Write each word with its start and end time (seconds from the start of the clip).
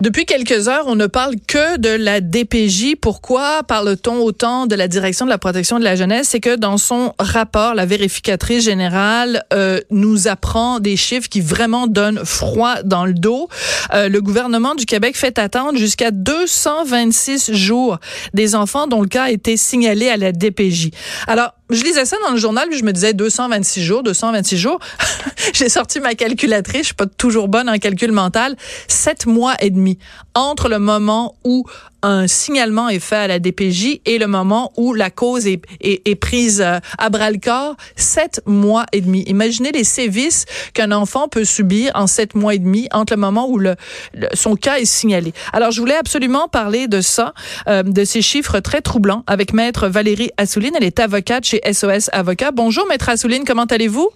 Depuis 0.00 0.24
quelques 0.24 0.68
heures, 0.68 0.84
on 0.86 0.94
ne 0.94 1.06
parle 1.06 1.34
que 1.46 1.76
de 1.76 1.90
la 1.90 2.22
DPJ. 2.22 2.96
Pourquoi 2.98 3.62
parle-t-on 3.64 4.16
autant 4.22 4.66
de 4.66 4.74
la 4.74 4.88
Direction 4.88 5.26
de 5.26 5.30
la 5.30 5.36
protection 5.36 5.78
de 5.78 5.84
la 5.84 5.94
jeunesse? 5.94 6.28
C'est 6.30 6.40
que 6.40 6.56
dans 6.56 6.78
son 6.78 7.12
rapport, 7.18 7.74
la 7.74 7.84
vérificatrice 7.84 8.64
générale 8.64 9.44
euh, 9.52 9.78
nous 9.90 10.26
apprend 10.26 10.80
des 10.80 10.96
chiffres 10.96 11.28
qui 11.28 11.42
vraiment 11.42 11.86
donnent 11.86 12.24
froid 12.24 12.82
dans 12.82 13.04
le 13.04 13.12
dos. 13.12 13.50
Euh, 13.92 14.08
le 14.08 14.22
gouvernement 14.22 14.74
du 14.74 14.86
Québec 14.86 15.18
fait 15.18 15.38
attendre 15.38 15.76
jusqu'à 15.76 16.10
226 16.10 17.52
jours 17.52 17.98
des 18.32 18.54
enfants 18.54 18.86
dont 18.86 19.02
le 19.02 19.08
cas 19.08 19.24
a 19.24 19.30
été 19.30 19.58
signalé 19.58 20.08
à 20.08 20.16
la 20.16 20.32
DPJ. 20.32 20.92
Alors, 21.26 21.52
je 21.70 21.84
lisais 21.84 22.04
ça 22.04 22.16
dans 22.24 22.32
le 22.32 22.38
journal, 22.38 22.68
puis 22.68 22.78
je 22.78 22.84
me 22.84 22.92
disais 22.92 23.12
226 23.12 23.82
jours, 23.82 24.02
226 24.02 24.58
jours. 24.58 24.78
J'ai 25.52 25.68
sorti 25.68 26.00
ma 26.00 26.14
calculatrice, 26.14 26.80
je 26.80 26.86
suis 26.86 26.94
pas 26.94 27.06
toujours 27.06 27.48
bonne 27.48 27.68
en 27.68 27.78
calcul 27.78 28.12
mental. 28.12 28.56
Sept 28.88 29.26
mois 29.26 29.54
et 29.60 29.70
demi 29.70 29.98
entre 30.34 30.68
le 30.68 30.78
moment 30.78 31.36
où 31.44 31.64
un 32.02 32.26
signalement 32.26 32.88
est 32.88 33.00
fait 33.00 33.16
à 33.16 33.26
la 33.26 33.38
DPJ 33.38 34.00
et 34.06 34.18
le 34.18 34.26
moment 34.26 34.72
où 34.76 34.94
la 34.94 35.10
cause 35.10 35.46
est, 35.46 35.62
est, 35.80 36.14
prise 36.14 36.60
euh, 36.60 36.78
à 36.98 37.10
bras 37.10 37.30
le 37.30 37.38
corps, 37.38 37.76
sept 37.96 38.42
mois 38.46 38.86
et 38.92 39.00
demi. 39.00 39.22
Imaginez 39.26 39.72
les 39.72 39.84
sévices 39.84 40.44
qu'un 40.74 40.92
enfant 40.92 41.28
peut 41.28 41.44
subir 41.44 41.92
en 41.94 42.06
sept 42.06 42.34
mois 42.34 42.54
et 42.54 42.58
demi 42.58 42.88
entre 42.92 43.14
le 43.14 43.20
moment 43.20 43.48
où 43.48 43.58
le, 43.58 43.76
son 44.34 44.56
cas 44.56 44.78
est 44.78 44.84
signalé. 44.84 45.32
Alors, 45.52 45.70
je 45.70 45.80
voulais 45.80 45.96
absolument 45.96 46.48
parler 46.48 46.88
de 46.88 47.00
ça, 47.00 47.34
euh, 47.68 47.82
de 47.82 48.04
ces 48.04 48.22
chiffres 48.22 48.60
très 48.60 48.80
troublants 48.80 49.24
avec 49.26 49.52
Maître 49.52 49.88
Valérie 49.88 50.30
Assouline. 50.36 50.72
Elle 50.76 50.84
est 50.84 51.00
avocate 51.00 51.44
chez 51.44 51.60
SOS 51.70 52.10
Avocat. 52.12 52.50
Bonjour, 52.52 52.86
Maître 52.86 53.08
Assouline, 53.08 53.44
comment 53.44 53.64
allez-vous? 53.64 54.10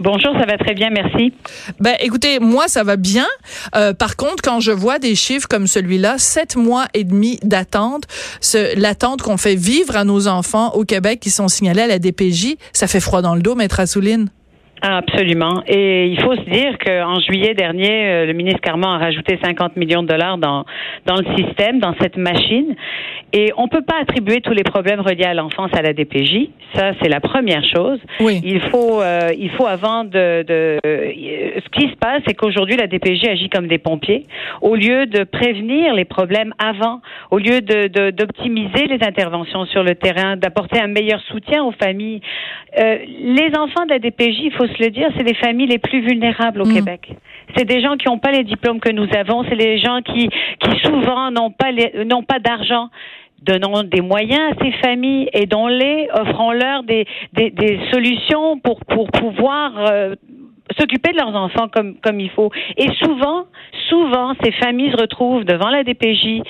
Bonjour, 0.00 0.32
ça 0.38 0.44
va 0.46 0.58
très 0.58 0.74
bien, 0.74 0.90
merci. 0.90 1.32
Ben, 1.78 1.94
écoutez, 2.00 2.40
moi, 2.40 2.66
ça 2.66 2.82
va 2.82 2.96
bien. 2.96 3.26
Euh, 3.76 3.94
par 3.94 4.16
contre, 4.16 4.42
quand 4.42 4.58
je 4.58 4.72
vois 4.72 4.98
des 4.98 5.14
chiffres 5.14 5.46
comme 5.48 5.68
celui-là, 5.68 6.18
sept 6.18 6.56
mois 6.56 6.86
et 6.94 7.04
demi 7.04 7.38
d'attente, 7.42 8.02
l'attente 8.76 9.22
qu'on 9.22 9.36
fait 9.36 9.54
vivre 9.54 9.96
à 9.96 10.04
nos 10.04 10.26
enfants 10.26 10.72
au 10.74 10.84
Québec 10.84 11.20
qui 11.20 11.30
sont 11.30 11.46
signalés 11.46 11.82
à 11.82 11.86
la 11.86 11.98
DPJ, 12.00 12.56
ça 12.72 12.88
fait 12.88 13.00
froid 13.00 13.22
dans 13.22 13.36
le 13.36 13.42
dos, 13.42 13.54
maître 13.54 13.78
Assouline. 13.78 14.28
Absolument. 14.86 15.62
Et 15.66 16.08
il 16.08 16.20
faut 16.20 16.34
se 16.34 16.42
dire 16.42 16.76
qu'en 16.84 17.18
juillet 17.20 17.54
dernier, 17.54 18.06
euh, 18.06 18.26
le 18.26 18.34
ministre 18.34 18.60
Carman 18.60 18.96
a 18.96 18.98
rajouté 18.98 19.38
50 19.42 19.76
millions 19.76 20.02
de 20.02 20.08
dollars 20.08 20.36
dans, 20.36 20.66
dans 21.06 21.16
le 21.16 21.24
système, 21.36 21.78
dans 21.78 21.94
cette 22.02 22.18
machine. 22.18 22.76
Et 23.36 23.52
on 23.56 23.66
peut 23.66 23.82
pas 23.82 23.96
attribuer 24.00 24.40
tous 24.40 24.52
les 24.52 24.62
problèmes 24.62 25.00
reliés 25.00 25.24
à 25.24 25.34
l'enfance 25.34 25.72
à 25.76 25.82
la 25.82 25.92
DPJ. 25.92 26.50
Ça, 26.72 26.92
c'est 27.02 27.08
la 27.08 27.18
première 27.18 27.64
chose. 27.64 27.98
Oui. 28.20 28.40
Il 28.44 28.60
faut, 28.60 29.02
euh, 29.02 29.32
il 29.36 29.50
faut 29.50 29.66
avant 29.66 30.04
de, 30.04 30.44
de 30.44 30.78
euh, 30.86 31.10
ce 31.56 31.68
qui 31.70 31.90
se 31.90 31.96
passe, 31.96 32.22
c'est 32.28 32.34
qu'aujourd'hui 32.34 32.76
la 32.76 32.86
DPJ 32.86 33.26
agit 33.26 33.48
comme 33.48 33.66
des 33.66 33.78
pompiers. 33.78 34.24
Au 34.62 34.76
lieu 34.76 35.06
de 35.06 35.24
prévenir 35.24 35.94
les 35.94 36.04
problèmes 36.04 36.54
avant, 36.58 37.00
au 37.32 37.38
lieu 37.38 37.60
de 37.60 38.10
d'optimiser 38.10 38.86
les 38.86 39.04
interventions 39.04 39.66
sur 39.66 39.82
le 39.82 39.96
terrain, 39.96 40.36
d'apporter 40.36 40.80
un 40.80 40.86
meilleur 40.86 41.20
soutien 41.22 41.64
aux 41.64 41.72
familles, 41.72 42.20
euh, 42.78 42.98
les 43.08 43.50
enfants 43.58 43.84
de 43.84 43.90
la 43.90 43.98
DPJ, 43.98 44.44
il 44.44 44.52
faut 44.52 44.66
se 44.66 44.80
le 44.80 44.90
dire, 44.90 45.08
c'est 45.16 45.24
les 45.24 45.34
familles 45.34 45.66
les 45.66 45.78
plus 45.78 46.02
vulnérables 46.02 46.62
au 46.62 46.66
mm. 46.66 46.74
Québec. 46.74 47.10
C'est 47.56 47.64
des 47.64 47.80
gens 47.80 47.96
qui 47.96 48.08
n'ont 48.08 48.18
pas 48.18 48.30
les 48.30 48.44
diplômes 48.44 48.80
que 48.80 48.90
nous 48.90 49.08
avons, 49.16 49.44
c'est 49.48 49.56
les 49.56 49.78
gens 49.78 50.00
qui, 50.02 50.28
qui 50.28 50.80
souvent 50.84 51.32
n'ont 51.32 51.50
pas 51.50 51.72
n'ont 52.04 52.22
pas 52.22 52.38
d'argent 52.38 52.90
donnons 53.44 53.82
des 53.82 54.00
moyens 54.00 54.52
à 54.52 54.64
ces 54.64 54.72
familles, 54.72 55.28
aidons-les, 55.32 56.08
offrons-leur 56.12 56.82
des, 56.82 57.06
des, 57.32 57.50
des, 57.50 57.80
solutions 57.92 58.58
pour, 58.58 58.80
pour 58.80 59.10
pouvoir 59.10 59.72
euh, 59.78 60.14
s'occuper 60.78 61.12
de 61.12 61.18
leurs 61.18 61.34
enfants 61.34 61.68
comme, 61.68 61.96
comme 61.96 62.20
il 62.20 62.30
faut. 62.30 62.50
Et 62.76 62.88
souvent, 63.02 63.44
souvent, 63.88 64.34
ces 64.42 64.52
familles 64.52 64.92
se 64.92 64.96
retrouvent 64.96 65.44
devant 65.44 65.68
la 65.68 65.84
DPJ 65.84 66.42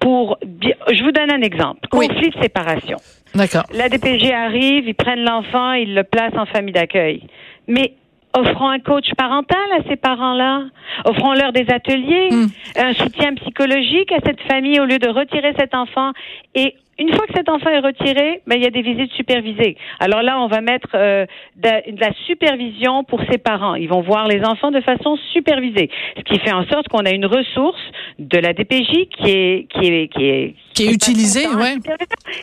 pour... 0.00 0.38
Je 0.42 1.04
vous 1.04 1.12
donne 1.12 1.32
un 1.32 1.42
exemple. 1.42 1.88
Conflit 1.90 2.30
de 2.30 2.42
séparation. 2.42 2.96
D'accord. 3.34 3.64
La 3.72 3.88
DPJ 3.88 4.30
arrive, 4.30 4.88
ils 4.88 4.94
prennent 4.94 5.24
l'enfant, 5.24 5.72
ils 5.72 5.94
le 5.94 6.02
placent 6.02 6.36
en 6.36 6.46
famille 6.46 6.72
d'accueil. 6.72 7.22
Mais 7.68 7.94
offrons 8.34 8.68
un 8.68 8.78
coach 8.78 9.12
parental 9.16 9.58
à 9.78 9.88
ces 9.88 9.96
parents-là, 9.96 10.64
offrons-leur 11.04 11.52
des 11.52 11.66
ateliers, 11.70 12.30
hmm. 12.30 12.46
un 12.76 12.94
soutien 12.94 13.34
psychologique 13.34 14.12
à 14.12 14.18
cette 14.24 14.40
famille 14.42 14.80
au 14.80 14.84
lieu 14.84 14.98
de 14.98 15.08
retirer 15.08 15.54
cet 15.58 15.74
enfant 15.74 16.12
et 16.54 16.74
une 16.98 17.12
fois 17.14 17.26
que 17.26 17.32
cet 17.34 17.48
enfant 17.48 17.70
est 17.70 17.80
retiré, 17.80 18.42
ben, 18.46 18.56
il 18.56 18.62
y 18.62 18.66
a 18.66 18.70
des 18.70 18.82
visites 18.82 19.12
supervisées. 19.12 19.76
Alors 19.98 20.22
là, 20.22 20.38
on 20.40 20.46
va 20.46 20.60
mettre 20.60 20.88
euh, 20.94 21.24
de, 21.56 21.98
la 21.98 22.12
supervision 22.26 23.02
pour 23.02 23.20
ses 23.30 23.38
parents. 23.38 23.74
Ils 23.74 23.88
vont 23.88 24.02
voir 24.02 24.28
les 24.28 24.44
enfants 24.44 24.70
de 24.70 24.80
façon 24.80 25.16
supervisée, 25.32 25.90
ce 26.16 26.22
qui 26.22 26.38
fait 26.38 26.52
en 26.52 26.66
sorte 26.66 26.88
qu'on 26.88 27.04
a 27.06 27.10
une 27.10 27.26
ressource 27.26 27.80
de 28.18 28.38
la 28.38 28.52
DPJ 28.52 29.08
qui 29.08 29.30
est 29.30 29.66
qui 29.70 29.86
est 29.86 30.08
qui 30.08 30.24
est 30.24 30.54
qui 30.74 30.84
est 30.84 30.92
utilisée, 30.92 31.46
ouais. 31.48 31.76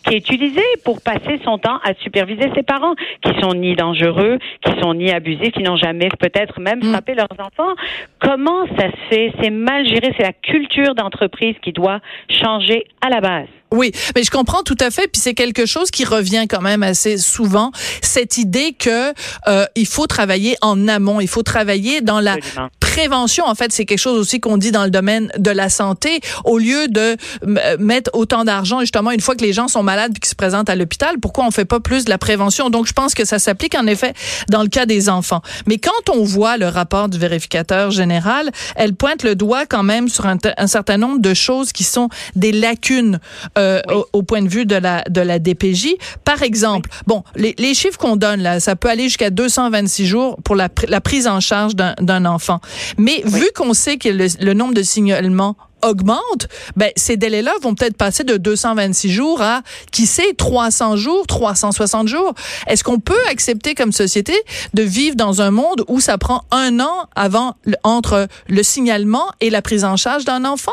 qui 0.08 0.16
est 0.16 0.18
utilisée 0.18 0.62
pour 0.84 1.02
passer 1.02 1.40
son 1.44 1.58
temps 1.58 1.80
à 1.84 1.94
superviser 2.02 2.50
ses 2.56 2.64
parents, 2.64 2.96
qui 3.22 3.40
sont 3.40 3.54
ni 3.54 3.76
dangereux, 3.76 4.40
qui 4.64 4.72
sont 4.82 4.94
ni 4.94 5.12
abusés, 5.12 5.52
qui 5.52 5.64
n'ont 5.64 5.78
jamais 5.78 6.10
peut-être 6.20 6.60
même 6.60 6.80
mm. 6.80 6.92
frappé 6.92 7.14
leurs 7.16 7.32
enfants. 7.40 7.74
Comment 8.20 8.66
ça 8.78 8.90
se 8.92 8.98
fait? 9.10 9.34
C'est 9.42 9.52
mal 9.52 9.88
géré. 9.88 10.14
C'est 10.18 10.24
la 10.24 10.34
culture 10.34 10.96
d'entreprise 10.96 11.56
qui 11.62 11.72
doit 11.72 12.00
changer 12.30 12.86
à 13.02 13.10
la 13.10 13.22
base. 13.22 13.48
Oui, 13.72 13.92
mais 14.16 14.24
je 14.24 14.32
comprends 14.32 14.64
tout 14.64 14.78
à 14.80 14.90
fait. 14.90 15.08
Puis 15.08 15.22
c'est 15.22 15.34
quelque 15.34 15.66
chose 15.66 15.92
qui 15.92 16.06
revient 16.06 16.46
quand 16.50 16.62
même 16.62 16.84
assez 16.84 17.18
souvent, 17.18 17.72
cette 18.02 18.38
idée 18.38 18.74
que 18.74 19.14
euh, 19.48 19.66
il 19.76 19.86
faut 19.86 20.08
travailler 20.08 20.58
en 20.62 20.88
amont, 20.88 21.20
il 21.20 21.28
faut 21.28 21.44
travailler 21.44 22.02
dans 22.02 22.20
la 22.20 22.38
prévention. 22.80 23.46
En 23.46 23.56
fait, 23.56 23.72
c'est 23.72 23.86
quelque 23.86 24.00
chose 24.00 24.18
aussi 24.18 24.40
qu'on 24.40 24.58
dit 24.58 24.72
dans 24.72 24.84
le 24.84 24.90
domaine 24.90 25.32
de 25.38 25.52
la 25.52 25.70
santé. 25.70 26.20
Au 26.44 26.58
lieu 26.58 26.88
de 26.88 27.16
euh, 27.44 27.78
mettre 27.80 28.10
autant 28.14 28.44
d'argent 28.44 28.80
justement 28.82 29.12
une 29.12 29.22
fois 29.22 29.36
que 29.36 29.44
les 29.44 29.54
gens 29.54 29.68
sont 29.68 29.84
malades 29.84 30.12
puis 30.14 30.22
qu'ils 30.22 30.30
se 30.30 30.36
présentent 30.36 30.70
à 30.70 30.76
l'hôpital, 30.76 31.20
pourquoi 31.20 31.46
on 31.46 31.52
fait 31.52 31.66
pas 31.66 31.80
plus 31.80 32.06
de 32.06 32.10
la 32.10 32.18
prévention? 32.18 32.70
Donc 32.70 32.88
je 32.88 32.94
pense 32.94 33.14
que 33.14 33.26
ça 33.26 33.40
s'applique 33.40 33.76
en 33.76 33.86
effet 33.86 34.14
dans 34.50 34.64
le 34.64 34.70
cas 34.70 34.86
des 34.86 35.10
enfants. 35.10 35.42
Mais 35.68 35.78
quand 35.78 36.10
on 36.14 36.24
voit 36.24 36.58
le 36.58 36.68
rapport 36.68 37.10
du 37.10 37.20
vérificateur 37.20 37.92
général, 37.92 38.52
elle 38.76 38.96
pointe 38.96 39.24
le 39.24 39.36
doigt 39.36 39.66
quand 39.66 39.84
même 39.84 40.10
sur 40.10 40.26
un, 40.26 40.38
un 40.58 40.68
certain 40.68 40.98
nombre 40.98 41.20
de 41.20 41.34
choses 41.34 41.72
qui 41.72 41.84
sont 41.84 42.10
des 42.36 42.52
lacunes. 42.52 43.20
Euh, 43.60 43.82
au, 44.14 44.24
point 44.24 44.42
de 44.42 44.48
vue 44.48 44.66
de 44.66 44.76
la 44.76 45.04
de 45.10 45.20
la 45.20 45.38
DPJ. 45.38 45.96
Par 46.24 46.44
exemple, 46.44 46.90
bon, 47.08 47.24
les, 47.36 47.56
les 47.58 47.74
chiffres 47.74 47.98
qu'on 47.98 48.16
donne 48.16 48.42
là, 48.42 48.60
ça 48.60 48.76
peut 48.76 48.90
aller 48.90 49.04
jusqu'à 49.04 49.32
226 49.32 50.06
jours 50.06 50.38
pour 50.44 50.56
la, 50.56 50.70
la 50.88 51.02
prise 51.02 51.28
en 51.28 51.42
charge 51.42 51.76
d'un 51.76 52.26
enfant. 52.26 52.62
Mais 52.98 53.22
vu 53.26 53.48
qu'on 53.54 53.74
sait 53.74 53.98
que 53.98 54.08
le, 54.08 54.28
le 54.40 54.54
nombre 54.54 54.74
de 54.74 54.84
signalements 54.84 55.58
augmente, 55.84 56.48
ben 56.76 56.90
ces 56.96 57.18
délais-là 57.18 57.52
vont 57.62 57.76
peut-être 57.76 57.98
passer 57.98 58.24
de 58.24 58.38
226 58.38 59.10
jours 59.10 59.42
à 59.42 59.62
qui 59.92 60.06
sait 60.06 60.34
300 60.34 60.96
jours, 60.96 61.28
360 61.28 62.08
jours. 62.08 62.34
Est-ce 62.68 62.84
qu'on 62.84 63.00
peut 63.00 63.22
accepter 63.30 63.76
comme 63.76 63.92
société 63.92 64.34
de 64.74 64.84
vivre 64.84 65.16
dans 65.16 65.42
un 65.42 65.52
monde 65.52 65.84
où 65.88 66.00
ça 66.00 66.18
prend 66.18 66.42
un 66.52 66.80
an 66.80 67.08
avant 67.16 67.56
entre 67.84 68.28
le 68.48 68.64
signalement 68.64 69.26
et 69.42 69.50
la 69.50 69.62
prise 69.62 69.86
en 69.86 69.98
charge 69.98 70.26
d'un 70.26 70.46
enfant? 70.46 70.72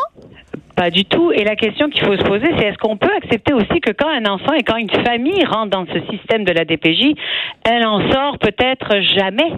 Pas 0.77 0.91
du 0.91 1.07
tout. 1.07 1.33
Et 1.33 1.43
la 1.43 1.57
question 1.57 1.89
qu'il 1.89 2.05
faut 2.05 2.17
se 2.17 2.23
poser, 2.23 2.49
c'est 2.59 2.67
est-ce 2.67 2.77
qu'on 2.77 2.99
peut 2.99 3.11
accepter 3.17 3.55
aussi 3.55 3.81
que 3.81 3.93
quand 3.93 4.11
un 4.11 4.27
enfant 4.27 4.53
et 4.53 4.63
quand 4.63 4.77
une 4.77 4.91
famille 4.91 5.43
rentre 5.47 5.71
dans 5.71 5.87
ce 5.87 6.01
système 6.11 6.45
de 6.45 6.53
la 6.53 6.67
DPJ, 6.67 7.17
elle 7.65 7.87
en 7.87 8.13
sort 8.13 8.39
peut-être 8.39 9.01
jamais? 9.17 9.53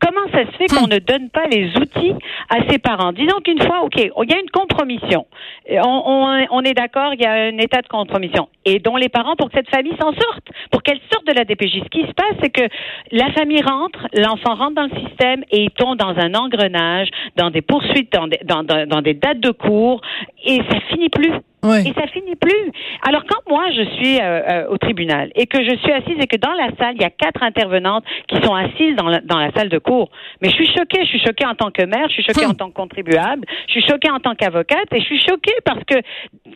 Comment 0.00 0.30
ça 0.32 0.46
se 0.46 0.56
fait 0.56 0.66
qu'on 0.66 0.86
hmm. 0.86 0.90
ne 0.90 0.98
donne 0.98 1.30
pas 1.30 1.46
les 1.50 1.76
outils 1.76 2.14
à 2.50 2.68
ses 2.68 2.78
parents? 2.78 3.12
Disons 3.12 3.40
qu'une 3.44 3.60
fois, 3.60 3.82
OK, 3.82 3.96
il 3.96 4.30
y 4.30 4.34
a 4.34 4.38
une 4.38 4.50
compromission. 4.50 5.26
On, 5.70 6.46
on, 6.50 6.62
est 6.62 6.74
d'accord, 6.74 7.14
il 7.14 7.20
y 7.20 7.26
a 7.26 7.32
un 7.32 7.58
état 7.58 7.82
de 7.82 7.88
compromission. 7.88 8.48
Et 8.64 8.78
dont 8.78 8.96
les 8.96 9.08
parents 9.08 9.34
pour 9.36 9.50
que 9.50 9.56
cette 9.56 9.70
famille 9.70 9.96
s'en 10.00 10.12
sorte, 10.12 10.48
pour 10.70 10.82
qu'elle 10.82 11.00
sorte 11.12 11.26
de 11.26 11.32
la 11.32 11.44
DPJ. 11.44 11.82
Ce 11.84 11.88
qui 11.88 12.06
se 12.06 12.12
passe, 12.12 12.34
c'est 12.42 12.50
que 12.50 12.68
la 13.12 13.30
famille 13.32 13.62
rentre, 13.62 14.06
l'enfant 14.14 14.54
rentre 14.54 14.74
dans 14.74 14.88
le 14.92 15.08
système 15.08 15.44
et 15.50 15.64
il 15.64 15.70
tombe 15.70 15.96
dans 15.96 16.16
un 16.16 16.34
engrenage, 16.34 17.08
dans 17.36 17.50
des 17.50 17.62
poursuites, 17.62 18.12
dans 18.12 18.28
des, 18.28 18.40
dans, 18.44 18.62
dans, 18.62 19.02
des 19.02 19.14
dates 19.14 19.40
de 19.40 19.50
cours, 19.50 20.00
et 20.44 20.58
ça 20.70 20.80
finit 20.90 21.08
plus. 21.08 21.32
Et 21.86 21.92
ça 21.92 22.06
finit 22.06 22.36
plus. 22.36 22.72
Alors 23.02 23.24
quand 23.28 23.40
moi 23.50 23.64
je 23.70 23.82
suis 23.96 24.20
euh, 24.20 24.40
euh, 24.48 24.68
au 24.68 24.78
tribunal 24.78 25.30
et 25.34 25.46
que 25.46 25.62
je 25.62 25.76
suis 25.76 25.92
assise 25.92 26.16
et 26.20 26.26
que 26.26 26.36
dans 26.36 26.52
la 26.52 26.68
salle 26.78 26.94
il 26.94 27.02
y 27.02 27.04
a 27.04 27.10
quatre 27.10 27.42
intervenantes 27.42 28.04
qui 28.28 28.36
sont 28.42 28.54
assises 28.54 28.94
dans 28.96 29.08
la, 29.08 29.20
dans 29.20 29.38
la 29.38 29.50
salle 29.52 29.68
de 29.68 29.78
cours, 29.78 30.10
mais 30.40 30.50
je 30.50 30.54
suis 30.54 30.66
choquée. 30.68 31.00
Je 31.02 31.08
suis 31.08 31.20
choquée 31.20 31.46
en 31.46 31.54
tant 31.54 31.70
que 31.70 31.84
mère, 31.84 32.08
je 32.08 32.14
suis 32.14 32.22
choquée 32.22 32.46
en 32.46 32.54
tant 32.54 32.68
que 32.68 32.74
contribuable, 32.74 33.44
je 33.66 33.72
suis 33.72 33.82
choquée 33.88 34.10
en 34.10 34.20
tant 34.20 34.34
qu'avocate 34.34 34.86
et 34.92 35.00
je 35.00 35.04
suis 35.04 35.20
choquée 35.20 35.54
parce 35.64 35.82
que 35.84 35.96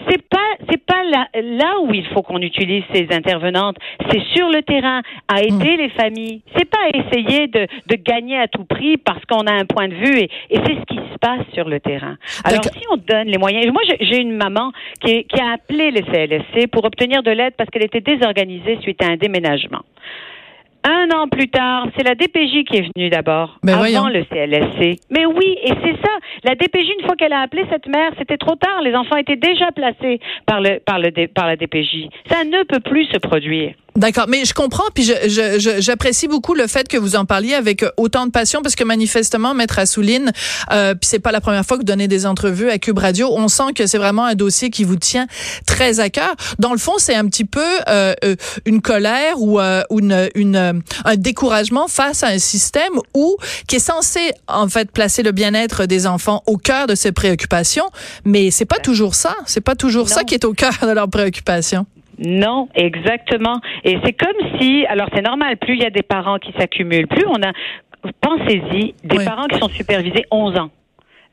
c'est 0.09 0.23
pas 0.29 0.39
c'est 0.71 0.85
pas 0.85 1.03
là, 1.05 1.27
là 1.35 1.81
où 1.83 1.93
il 1.95 2.07
faut 2.09 2.23
qu'on 2.23 2.41
utilise 2.41 2.85
ces 2.95 3.09
intervenantes. 3.11 3.77
C'est 4.11 4.23
sur 4.35 4.49
le 4.49 4.63
terrain 4.63 5.03
à 5.29 5.43
aider 5.43 5.77
les 5.77 5.91
familles. 5.91 6.43
C'est 6.57 6.69
pas 6.69 6.89
essayer 6.95 7.49
de, 7.49 7.67
de 7.87 7.97
gagner 7.97 8.39
à 8.39 8.49
tout 8.49 8.65
prix 8.65 8.97
parce 8.97 9.25
qu'on 9.25 9.47
a 9.47 9.53
un 9.53 9.65
point 9.65 9.89
de 9.89 9.95
vue 9.95 10.19
et, 10.19 10.31
et 10.51 10.57
c'est 10.65 10.75
ce 10.75 10.85
qui 10.87 10.97
se 10.97 11.19
passe 11.21 11.47
sur 11.55 11.69
le 11.69 11.81
terrain. 11.81 12.17
Alors 12.45 12.65
si 12.65 12.85
on 12.91 12.97
donne 12.97 13.29
les 13.29 13.39
moyens, 13.39 13.67
moi 13.73 13.83
j'ai 14.01 14.21
une 14.21 14.37
maman 14.37 14.73
qui, 15.01 15.27
a 15.41 15.53
appelé 15.53 15.91
les 15.91 16.03
CLSC 16.03 16.69
pour 16.71 16.85
obtenir 16.85 17.23
de 17.23 17.31
l'aide 17.31 17.55
parce 17.57 17.71
qu'elle 17.71 17.85
était 17.85 18.01
désorganisée 18.01 18.79
suite 18.83 19.03
à 19.03 19.07
un 19.07 19.17
déménagement. 19.17 19.83
Un 20.85 21.11
an 21.17 21.29
plus 21.29 21.49
tard, 21.49 21.87
c'est 21.97 22.03
la 22.03 22.17
DPJ 22.17 22.65
qui 22.65 22.79
est 22.79 22.93
venue 22.95 23.09
d'abord, 23.09 23.57
ben 23.63 23.75
avant 23.75 24.09
le 24.09 24.25
CLSC. 24.25 24.99
Mais 25.11 25.27
oui, 25.27 25.57
et 25.63 25.73
c'est 25.81 25.97
ça. 26.05 26.11
La 26.43 26.57
DPJ, 26.57 26.89
une 26.99 27.07
fois 27.07 27.15
qu'elle 27.15 27.33
a 27.33 27.41
appelé 27.41 27.65
cette 27.71 27.87
mère, 27.87 28.11
c'était 28.19 28.37
trop 28.37 28.57
tard. 28.57 28.83
Les 28.83 28.95
enfants 28.97 29.17
étaient 29.17 29.37
déjà 29.37 29.71
placés 29.71 30.19
par, 30.45 30.61
le, 30.61 30.81
par, 30.81 30.99
le, 30.99 31.11
par 31.29 31.47
la 31.47 31.55
DPJ. 31.55 32.09
Ça 32.29 32.43
ne 32.43 32.65
peut 32.65 32.81
plus 32.81 33.05
se 33.05 33.19
produire. 33.19 33.75
D'accord, 33.95 34.25
mais 34.27 34.47
je 34.47 34.55
comprends, 34.55 34.85
puis 34.95 35.05
j'apprécie 35.05 36.27
je, 36.27 36.27
je, 36.27 36.27
beaucoup 36.29 36.55
le 36.55 36.67
fait 36.67 36.89
que 36.89 36.97
vous 36.97 37.15
en 37.15 37.27
parliez 37.27 37.53
avec 37.53 37.85
autant 37.99 38.25
de 38.27 38.31
passion, 38.31 38.63
parce 38.63 38.75
que 38.75 38.85
manifestement, 38.85 39.53
Maître 39.53 39.79
Assouline, 39.79 40.33
euh, 40.71 40.95
puis 40.95 41.09
c'est 41.09 41.19
pas 41.19 41.31
la 41.31 41.43
première 41.43 41.67
fois 41.67 41.77
que 41.77 41.83
vous 41.83 41.87
donnez 41.87 42.09
des 42.09 42.25
entrevues 42.25 42.71
à 42.71 42.79
Cube 42.79 42.99
Radio, 42.99 43.29
on 43.33 43.49
sent 43.49 43.75
que 43.75 43.87
c'est 43.87 43.99
vraiment 43.99 44.25
un 44.25 44.35
dossier 44.35 44.71
qui 44.71 44.85
vous 44.85 44.97
tient 44.97 45.27
très 45.67 46.01
à 46.01 46.09
cœur. 46.09 46.35
Dans 46.59 46.73
le 46.73 46.79
fond, 46.79 46.95
c'est 46.97 47.15
un 47.15 47.27
petit 47.27 47.45
peu 47.45 47.61
euh, 47.89 48.15
euh 48.25 48.37
une 48.65 48.81
colère 48.81 49.41
ou 49.41 49.61
euh, 49.61 49.83
une, 49.91 50.29
une, 50.35 50.57
euh, 50.57 50.73
un 51.05 51.17
découragement 51.17 51.87
face 51.87 52.23
à 52.23 52.29
un 52.29 52.39
système 52.39 52.93
où 53.15 53.37
qui 53.67 53.77
est 53.77 53.79
censé 53.79 54.33
en 54.49 54.69
fait 54.69 54.91
placer 54.91 55.23
le 55.23 55.33
bien-être 55.33 55.85
des 55.85 56.07
enfants 56.07 56.43
au 56.47 56.57
cœur 56.57 56.87
de 56.87 56.95
ses 56.95 57.13
préoccupations, 57.13 57.89
mais 58.25 58.51
c'est 58.51 58.65
pas 58.65 58.79
toujours 58.79 59.15
ça. 59.15 59.35
C'est 59.47 59.61
pas 59.61 59.75
toujours 59.75 60.09
ça 60.09 60.25
qui 60.25 60.35
est 60.35 60.45
au 60.45 60.55
cœur 60.55 60.73
de 60.83 60.93
leurs 60.93 61.09
préoccupations. 61.09 61.87
Non, 62.25 62.69
exactement. 62.75 63.61
Et 63.85 63.99
c'est 64.05 64.13
comme 64.13 64.59
si, 64.61 64.87
alors 64.87 65.09
c'est 65.15 65.23
normal, 65.23 65.57
plus 65.57 65.75
il 65.75 65.83
y 65.83 65.87
a 65.87 65.91
des 65.91 66.03
parents 66.03 66.39
qui 66.39 66.53
s'accumulent, 66.59 67.09
plus 67.09 67.27
on 67.27 67.43
a, 67.43 67.53
pensez-y, 68.21 68.95
des 69.05 69.25
parents 69.25 69.47
qui 69.47 69.59
sont 69.59 69.69
supervisés 69.69 70.25
11 70.31 70.59
ans. 70.59 70.71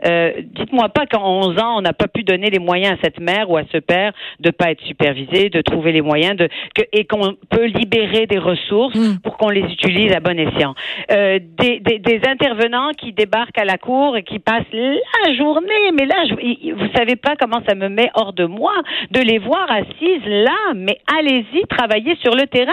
Euh, 0.06 0.32
dites-moi 0.56 0.90
pas 0.90 1.06
qu'en 1.06 1.42
11 1.42 1.60
ans, 1.60 1.78
on 1.78 1.82
n'a 1.82 1.94
pas 1.94 2.08
pu 2.08 2.24
donner 2.24 2.50
les 2.50 2.60
moyens 2.60 2.98
à 2.98 3.02
cette 3.04 3.20
mère 3.20 3.50
ou 3.50 3.58
à 3.58 3.64
ce 3.72 3.78
père 3.78 4.14
de 4.40 4.50
pas 4.52 4.72
être 4.72 4.84
supervisé, 4.84 5.50
de 5.50 5.62
trouver 5.62 5.92
les 5.92 6.02
moyens 6.02 6.38
de 6.38 6.48
que, 6.76 6.84
et 6.94 7.06
qu'on 7.06 7.36
peut 7.50 7.66
libérer 7.66 8.26
des 8.26 8.38
ressources 8.38 8.96
hmm. 8.96 9.20
pour 9.24 9.38
qu'on 9.38 9.50
les 9.50 9.62
utilise 9.62 10.14
à 10.14 10.20
bon 10.20 10.40
escient. 10.40 10.74
Euh, 11.12 11.40
des, 11.58 11.80
des, 11.80 12.00
des, 12.00 12.22
intervenants 12.28 12.92
qui 12.98 13.12
débarquent 13.12 13.58
à 13.58 13.66
la 13.66 13.78
cour 13.78 14.16
et 14.16 14.24
qui 14.24 14.40
passent 14.40 14.64
la 14.72 15.34
journée, 15.36 15.92
mais 15.94 16.06
là, 16.06 16.16
je, 16.30 16.74
vous 16.74 16.92
savez 16.96 17.16
pas 17.16 17.36
comment 17.40 17.62
ça 17.68 17.76
me 17.76 17.90
met 17.90 18.10
hors 18.14 18.34
de 18.34 18.46
moi 18.46 18.74
de 19.12 19.20
les 19.20 19.40
voir 19.40 19.70
assises 19.70 20.26
là, 20.26 20.74
mais 20.76 21.00
allez-y, 21.18 21.66
travaillez 21.68 22.16
sur 22.22 22.36
le 22.36 22.48
terrain. 22.48 22.72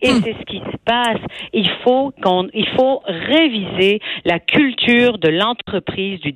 Et 0.00 0.10
hmm. 0.10 0.22
c'est 0.24 0.34
ce 0.38 0.44
qui 0.44 0.58
se 0.58 0.76
passe. 0.84 1.20
Il 1.52 1.68
faut 1.84 2.12
qu'on, 2.22 2.48
il 2.54 2.68
faut 2.76 3.02
réviser 3.06 4.00
la 4.24 4.38
culture 4.38 5.18
de 5.18 5.28
l'entreprise 5.28 6.20
du 6.20 6.32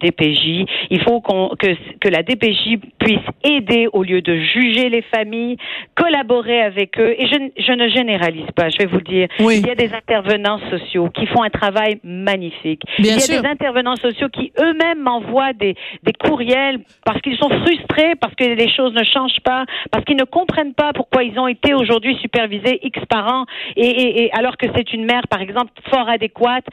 Il 0.91 1.03
faut 1.03 1.21
que, 1.21 1.75
que 2.01 2.09
la 2.09 2.23
DPJ 2.23 2.79
puisse 2.99 3.19
aider 3.45 3.89
au 3.93 4.03
lieu 4.03 4.23
de 4.23 4.37
juger 4.37 4.89
les 4.89 5.03
familles, 5.03 5.57
collaborer 5.95 6.63
avec 6.63 6.99
eux. 6.99 7.15
Et 7.19 7.27
je, 7.27 7.63
je 7.63 7.73
ne 7.73 7.89
généralise 7.89 8.51
pas, 8.55 8.69
je 8.69 8.79
vais 8.79 8.87
vous 8.87 8.99
le 8.99 9.03
dire. 9.03 9.29
Il 9.39 9.67
y 9.67 9.71
a 9.71 9.75
des 9.75 9.93
intervenants 9.93 10.61
sociaux 10.71 11.09
qui 11.11 11.27
font 11.27 11.43
un 11.43 11.51
travail 11.51 11.99
magnifique. 12.05 12.83
il 12.99 13.07
y 13.07 13.11
a 13.11 13.17
des 13.41 13.47
intervenants 13.47 13.97
sociaux 13.97 14.29
qui 14.29 14.53
eux-mêmes 14.59 15.03
m'envoient 15.03 15.53
des, 15.53 15.75
des 16.03 16.13
courriels 16.13 16.81
parce 17.05 17.21
qu'ils 17.21 17.37
sont 17.37 17.49
frustrés, 17.49 18.15
parce 18.21 18.35
que 18.35 18.45
les 18.45 18.71
choses 18.71 18.95
ne 18.95 19.05
changent 19.05 19.41
pas, 19.45 19.65
parce 19.91 20.05
qu'ils 20.05 20.17
ne 20.17 20.25
comprennent 20.25 20.75
pas 20.75 20.93
pourquoi 20.95 21.23
ils 21.23 21.39
ont 21.39 21.49
été 21.49 21.75
aujourd'hui 21.75 22.17
supervisés 22.21 22.79
X 22.83 23.01
par 23.09 23.33
an, 23.33 23.47
et, 23.77 24.25
et 24.25 24.33
alors 24.33 24.57
que 24.57 24.67
c'est 24.75 24.93
une 24.93 25.05
mère, 25.05 25.27
par 25.29 25.41
exemple, 25.41 25.73
fort 25.91 26.09
adéquate 26.09 26.65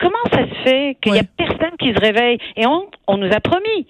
comment 0.00 0.24
ça 0.32 0.48
se 0.48 0.54
fait 0.64 0.96
qu'il 1.00 1.12
n'y 1.12 1.18
a 1.18 1.24
personne 1.36 1.76
qui 1.78 1.92
se 1.92 2.00
réveille? 2.00 2.38
Et 2.56 2.66
on, 2.66 2.86
on 3.06 3.16
nous 3.18 3.32
a 3.32 3.40
promis 3.40 3.86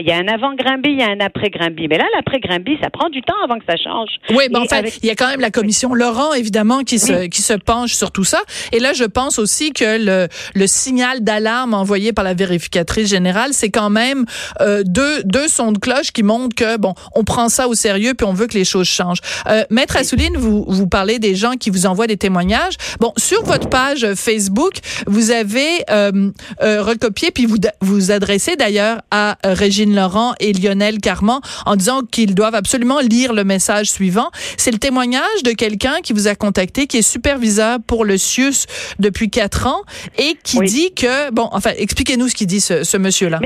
il 0.00 0.06
y 0.06 0.12
a 0.12 0.16
un 0.16 0.28
avant 0.28 0.54
Grimby, 0.54 0.90
il 0.90 0.98
y 0.98 1.02
a 1.02 1.08
un 1.08 1.20
après 1.20 1.50
Grimby. 1.50 1.88
Mais 1.88 1.98
là, 1.98 2.04
l'après 2.14 2.40
Grimby, 2.40 2.78
ça 2.82 2.90
prend 2.90 3.08
du 3.08 3.22
temps 3.22 3.34
avant 3.44 3.58
que 3.58 3.64
ça 3.68 3.76
change. 3.76 4.10
Oui, 4.30 4.44
mais 4.50 4.58
enfin, 4.58 4.82
il 5.02 5.06
y 5.06 5.10
a 5.10 5.14
quand 5.14 5.28
même 5.28 5.40
la 5.40 5.50
commission 5.50 5.94
Laurent, 5.94 6.32
évidemment, 6.34 6.82
qui 6.82 6.98
se 6.98 7.26
qui 7.26 7.42
se 7.42 7.54
penche 7.54 7.94
sur 7.94 8.10
tout 8.10 8.24
ça. 8.24 8.40
Et 8.72 8.80
là, 8.80 8.92
je 8.92 9.04
pense 9.04 9.38
aussi 9.38 9.72
que 9.72 9.98
le 9.98 10.28
le 10.54 10.66
signal 10.66 11.22
d'alarme 11.22 11.74
envoyé 11.74 12.12
par 12.12 12.24
la 12.24 12.34
vérificatrice 12.34 13.08
générale, 13.08 13.50
c'est 13.52 13.70
quand 13.70 13.90
même 13.90 14.24
euh, 14.60 14.82
deux 14.84 15.22
deux 15.24 15.48
sons 15.48 15.72
de 15.72 15.78
cloche 15.78 16.12
qui 16.12 16.22
montrent 16.22 16.54
que 16.54 16.76
bon, 16.76 16.94
on 17.14 17.24
prend 17.24 17.48
ça 17.48 17.68
au 17.68 17.74
sérieux 17.74 18.14
puis 18.14 18.26
on 18.26 18.32
veut 18.32 18.46
que 18.46 18.54
les 18.54 18.64
choses 18.64 18.88
changent. 18.88 19.20
Euh, 19.46 19.64
Maître 19.70 19.96
Assouline, 19.96 20.36
vous 20.36 20.64
vous 20.68 20.86
parlez 20.86 21.18
des 21.18 21.34
gens 21.34 21.52
qui 21.52 21.70
vous 21.70 21.86
envoient 21.86 22.06
des 22.06 22.16
témoignages. 22.16 22.74
Bon, 23.00 23.12
sur 23.16 23.42
votre 23.44 23.68
page 23.68 24.06
Facebook, 24.14 24.74
vous 25.06 25.30
avez 25.30 25.84
euh, 25.90 26.30
euh 26.62 26.82
recopié 26.82 27.30
puis 27.30 27.46
vous 27.46 27.56
vous 27.80 28.10
adressez 28.10 28.56
d'ailleurs 28.56 29.00
à 29.10 29.36
Régine 29.44 29.83
Laurent 29.92 30.34
et 30.40 30.52
Lionel 30.52 30.98
Carman 31.00 31.40
en 31.66 31.76
disant 31.76 32.02
qu'ils 32.10 32.34
doivent 32.34 32.54
absolument 32.54 33.00
lire 33.00 33.32
le 33.32 33.44
message 33.44 33.90
suivant. 33.90 34.30
C'est 34.56 34.70
le 34.70 34.78
témoignage 34.78 35.42
de 35.44 35.50
quelqu'un 35.50 35.96
qui 36.02 36.12
vous 36.12 36.28
a 36.28 36.34
contacté, 36.34 36.86
qui 36.86 36.98
est 36.98 37.02
superviseur 37.02 37.78
pour 37.86 38.04
le 38.04 38.16
CIUS 38.16 38.66
depuis 38.98 39.30
quatre 39.30 39.66
ans 39.66 39.82
et 40.18 40.34
qui 40.42 40.60
dit 40.60 40.94
que, 40.94 41.32
bon, 41.32 41.48
enfin, 41.52 41.70
expliquez-nous 41.76 42.28
ce 42.28 42.34
qu'il 42.34 42.46
dit 42.46 42.60
ce, 42.60 42.96
monsieur-là. 42.96 43.40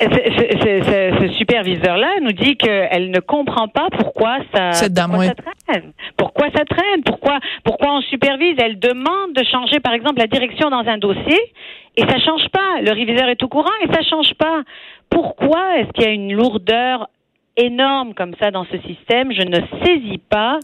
Euh, 0.00 0.06
ce, 1.20 1.32
superviseur-là 1.38 2.08
nous 2.22 2.32
dit 2.32 2.56
qu'elle 2.56 3.10
ne 3.10 3.20
comprend 3.20 3.68
pas 3.68 3.88
pourquoi 3.98 4.38
ça, 4.54 4.72
ça 4.72 4.88
traîne. 4.88 5.92
Pourquoi 6.16 6.46
ça 6.56 6.64
traîne? 6.64 7.02
Pourquoi, 7.04 7.38
pourquoi 7.64 7.96
on 7.96 8.00
supervise? 8.02 8.56
Elle 8.58 8.78
demande 8.78 9.32
de 9.34 9.44
changer, 9.44 9.80
par 9.80 9.92
exemple, 9.92 10.18
la 10.18 10.26
direction 10.26 10.70
dans 10.70 10.86
un 10.86 10.98
dossier 10.98 11.38
et 11.96 12.02
ça 12.02 12.18
change 12.18 12.48
pas. 12.52 12.80
Le 12.80 12.92
réviseur 12.92 13.28
est 13.28 13.42
au 13.42 13.48
courant 13.48 13.70
et 13.82 13.92
ça 13.92 14.02
change 14.08 14.32
pas. 14.38 14.62
Pourquoi 15.12 15.78
est-ce 15.78 15.92
qu'il 15.92 16.04
y 16.04 16.08
a 16.08 16.12
une 16.12 16.32
lourdeur 16.32 17.08
énorme 17.56 18.14
comme 18.14 18.34
ça 18.40 18.50
dans 18.50 18.64
ce 18.64 18.78
système, 18.88 19.32
je 19.32 19.42
ne 19.42 19.60
saisis 19.84 20.18
pas. 20.30 20.58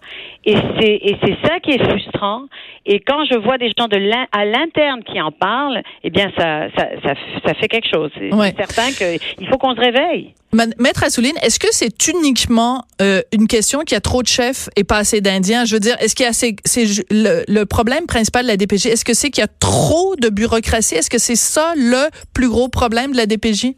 Et 0.44 0.54
c'est 0.54 0.98
et 1.02 1.16
c'est 1.22 1.36
ça 1.46 1.60
qui 1.60 1.72
est 1.72 1.84
frustrant. 1.84 2.44
Et 2.86 3.00
quand 3.00 3.24
je 3.30 3.36
vois 3.36 3.58
des 3.58 3.70
gens 3.78 3.88
de 3.88 3.98
à 4.32 4.44
l'interne 4.44 5.02
qui 5.04 5.20
en 5.20 5.30
parlent, 5.30 5.82
eh 6.02 6.10
bien 6.10 6.30
ça 6.36 6.68
ça 6.76 6.88
ça, 7.02 7.14
ça 7.44 7.54
fait 7.54 7.68
quelque 7.68 7.88
chose. 7.92 8.10
C'est 8.18 8.56
certain 8.56 8.90
qu'il 8.92 9.48
faut 9.48 9.58
qu'on 9.58 9.74
se 9.74 9.80
réveille. 9.80 10.34
Maître 10.78 11.04
Assouline, 11.04 11.36
est-ce 11.42 11.58
que 11.58 11.68
c'est 11.72 12.08
uniquement 12.08 12.84
euh, 13.02 13.20
une 13.34 13.48
question 13.48 13.80
qu'il 13.80 13.92
y 13.92 13.98
a 13.98 14.00
trop 14.00 14.22
de 14.22 14.28
chefs 14.28 14.70
et 14.76 14.84
pas 14.84 14.96
assez 14.96 15.20
d'Indiens? 15.20 15.66
Je 15.66 15.74
veux 15.74 15.80
dire, 15.80 15.94
est-ce 16.00 16.14
qu'il 16.14 16.24
y 16.24 16.26
a 16.26 16.30
assez, 16.30 16.56
c'est 16.64 16.86
le, 17.10 17.44
le, 17.46 17.66
problème 17.66 18.06
principal 18.06 18.44
de 18.44 18.48
la 18.48 18.56
DPJ 18.56 18.86
Est-ce 18.86 19.04
que 19.04 19.12
c'est 19.12 19.28
qu'il 19.28 19.42
y 19.42 19.44
a 19.44 19.50
trop 19.60 20.16
de 20.16 20.30
bureaucratie? 20.30 20.94
Est-ce 20.94 21.10
que 21.10 21.18
c'est 21.18 21.36
ça 21.36 21.74
le 21.76 22.08
plus 22.32 22.48
gros 22.48 22.68
problème 22.68 23.12
de 23.12 23.18
la 23.18 23.26
DPJ 23.26 23.74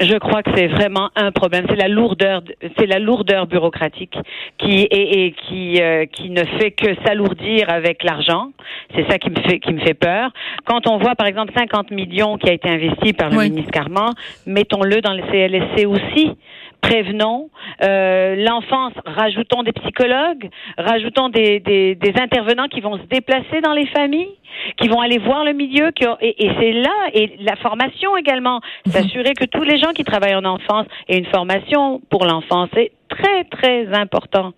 je 0.00 0.16
crois 0.16 0.42
que 0.42 0.50
c'est 0.54 0.68
vraiment 0.68 1.10
un 1.16 1.32
problème. 1.32 1.66
C'est 1.68 1.76
la 1.76 1.88
lourdeur, 1.88 2.42
c'est 2.78 2.86
la 2.86 2.98
lourdeur 2.98 3.46
bureaucratique 3.46 4.16
qui 4.58 4.82
et, 4.82 5.26
et 5.26 5.32
qui 5.32 5.80
euh, 5.80 6.06
qui 6.06 6.30
ne 6.30 6.44
fait 6.44 6.70
que 6.70 6.94
s'alourdir 7.04 7.70
avec 7.70 8.04
l'argent. 8.04 8.52
C'est 8.94 9.08
ça 9.10 9.18
qui 9.18 9.30
me 9.30 9.36
fait 9.36 9.58
qui 9.58 9.72
me 9.72 9.80
fait 9.80 9.94
peur. 9.94 10.30
Quand 10.64 10.86
on 10.86 10.98
voit 10.98 11.14
par 11.14 11.26
exemple 11.26 11.52
50 11.56 11.90
millions 11.90 12.38
qui 12.38 12.48
a 12.48 12.52
été 12.52 12.68
investi 12.68 13.12
par 13.12 13.30
le 13.30 13.38
ministre 13.38 13.70
Carman, 13.72 14.12
mettons-le 14.46 15.00
dans 15.00 15.14
le 15.14 15.22
CLSC 15.22 15.86
aussi 15.86 16.36
prévenons 16.80 17.50
euh, 17.82 18.36
l'enfance, 18.36 18.92
rajoutons 19.04 19.62
des 19.62 19.72
psychologues, 19.72 20.48
rajoutons 20.76 21.28
des, 21.28 21.60
des, 21.60 21.94
des, 21.94 22.12
intervenants 22.20 22.68
qui 22.68 22.80
vont 22.80 22.96
se 22.98 23.04
déplacer 23.04 23.60
dans 23.62 23.72
les 23.72 23.86
familles, 23.86 24.34
qui 24.76 24.88
vont 24.88 25.00
aller 25.00 25.18
voir 25.18 25.44
le 25.44 25.52
milieu, 25.52 25.90
qui 25.90 26.04
et, 26.20 26.46
et 26.46 26.50
c'est 26.58 26.72
là, 26.72 26.94
et 27.12 27.36
la 27.40 27.56
formation 27.56 28.16
également, 28.16 28.60
mhm. 28.86 28.92
s'assurer 28.92 29.34
que 29.34 29.44
tous 29.44 29.62
les 29.62 29.78
gens 29.78 29.92
qui 29.92 30.04
travaillent 30.04 30.36
en 30.36 30.44
enfance 30.44 30.86
aient 31.08 31.18
une 31.18 31.26
formation 31.26 32.00
pour 32.10 32.24
l'enfance, 32.24 32.68
c'est 32.74 32.92
très, 33.08 33.44
très 33.44 33.92
important. 33.94 34.52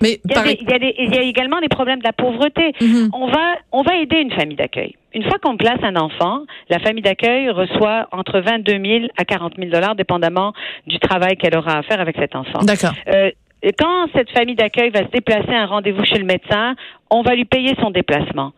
Mais 0.00 0.20
il, 0.24 0.30
y 0.30 0.34
a 0.34 0.46
il, 0.50 0.68
y 0.68 0.74
a 0.74 0.78
des, 0.78 0.94
il, 0.98 1.14
y 1.14 1.18
a 1.18 1.22
également 1.22 1.60
des 1.60 1.68
problèmes 1.68 1.98
de 1.98 2.04
la 2.04 2.12
pauvreté. 2.12 2.72
Mhm. 2.80 3.10
On 3.12 3.26
va 3.26 3.54
on 3.72 3.82
va 3.82 3.96
aider 3.96 4.16
une 4.16 4.32
famille 4.32 4.56
d'accueil. 4.56 4.96
Une 5.12 5.24
fois 5.24 5.38
qu'on 5.42 5.56
place 5.56 5.78
un 5.82 5.96
enfant, 5.96 6.44
la 6.68 6.78
famille 6.78 7.02
d'accueil 7.02 7.50
reçoit 7.50 8.08
entre 8.12 8.40
22 8.40 8.72
000 8.72 9.06
à 9.16 9.24
40 9.24 9.54
000 9.58 9.70
dollars, 9.70 9.96
dépendamment 9.96 10.52
du 10.86 10.98
travail 10.98 11.36
qu'elle 11.36 11.56
aura 11.56 11.78
à 11.78 11.82
faire 11.82 12.00
avec 12.00 12.16
cet 12.16 12.36
enfant. 12.36 12.60
D'accord. 12.62 12.92
Euh, 13.08 13.30
quand 13.78 14.06
cette 14.14 14.30
famille 14.30 14.54
d'accueil 14.54 14.90
va 14.90 15.00
se 15.00 15.10
déplacer 15.10 15.52
à 15.52 15.62
un 15.62 15.66
rendez-vous 15.66 16.04
chez 16.04 16.18
le 16.18 16.24
médecin, 16.24 16.74
on 17.10 17.22
va 17.22 17.34
lui 17.34 17.44
payer 17.44 17.74
son 17.80 17.90
déplacement. 17.90 18.52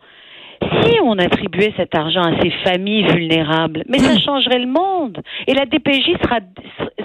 Si 0.81 0.99
on 1.03 1.17
attribuait 1.17 1.73
cet 1.77 1.95
argent 1.95 2.21
à 2.21 2.41
ces 2.41 2.51
familles 2.63 3.03
vulnérables, 3.03 3.83
mais 3.87 3.99
ça 3.99 4.17
changerait 4.19 4.59
le 4.59 4.67
monde. 4.67 5.21
Et 5.47 5.53
la 5.53 5.65
DPJ 5.65 6.17
sera, 6.23 6.39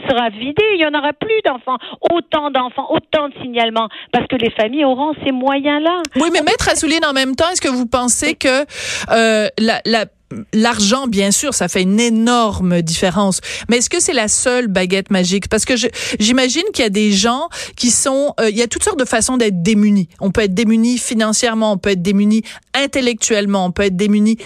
sera 0.08 0.28
vidée. 0.30 0.64
Il 0.75 0.78
n'y 0.78 0.87
en 0.87 0.98
aura 0.98 1.12
plus 1.12 1.40
d'enfants. 1.44 1.78
Autant 2.12 2.50
d'enfants, 2.50 2.87
autant 2.90 3.28
de 3.28 3.34
signalements. 3.42 3.88
Parce 4.12 4.26
que 4.26 4.37
les 4.37 4.50
familles 4.50 4.84
auront 4.84 5.14
ces 5.25 5.32
moyens-là. 5.32 6.02
Oui, 6.16 6.28
mais 6.32 6.42
Maître 6.42 6.68
Assouline, 6.68 7.04
en 7.04 7.12
même 7.12 7.34
temps, 7.34 7.48
est-ce 7.50 7.60
que 7.60 7.68
vous 7.68 7.87
pensez 7.87 8.34
que 8.34 8.62
euh, 9.10 9.48
la, 9.58 9.80
la 9.84 10.04
L'argent, 10.52 11.06
bien 11.06 11.30
sûr, 11.30 11.54
ça 11.54 11.68
fait 11.68 11.82
une 11.82 11.99
énorme 12.00 12.82
différence. 12.82 13.40
Mais 13.68 13.78
est-ce 13.78 13.88
que 13.88 14.00
c'est 14.00 14.12
la 14.12 14.28
seule 14.28 14.68
baguette 14.68 15.11
magique? 15.11 15.49
Parce 15.49 15.64
que 15.64 15.75
j'imagine 16.18 16.64
qu'il 16.73 16.82
y 16.82 16.87
a 16.87 16.90
des 16.90 17.12
gens 17.12 17.49
qui 17.76 17.90
sont... 17.90 18.35
Euh, 18.40 18.50
il 18.50 18.56
y 18.56 18.62
a 18.62 18.66
toutes 18.66 18.85
sortes 18.85 18.99
de 18.99 19.06
façons 19.06 19.38
d'être 19.38 19.62
démunis. 19.62 20.08
On 20.20 20.30
peut 20.30 20.42
être 20.42 20.54
démuni 20.54 20.99
financièrement, 20.99 21.73
on 21.73 21.78
peut 21.78 21.90
être 21.90 22.02
démuni 22.02 22.42
intellectuellement, 22.75 23.66
on 23.66 23.73
peut 23.73 23.85
être 23.85 23.97
démuni 23.97 24.37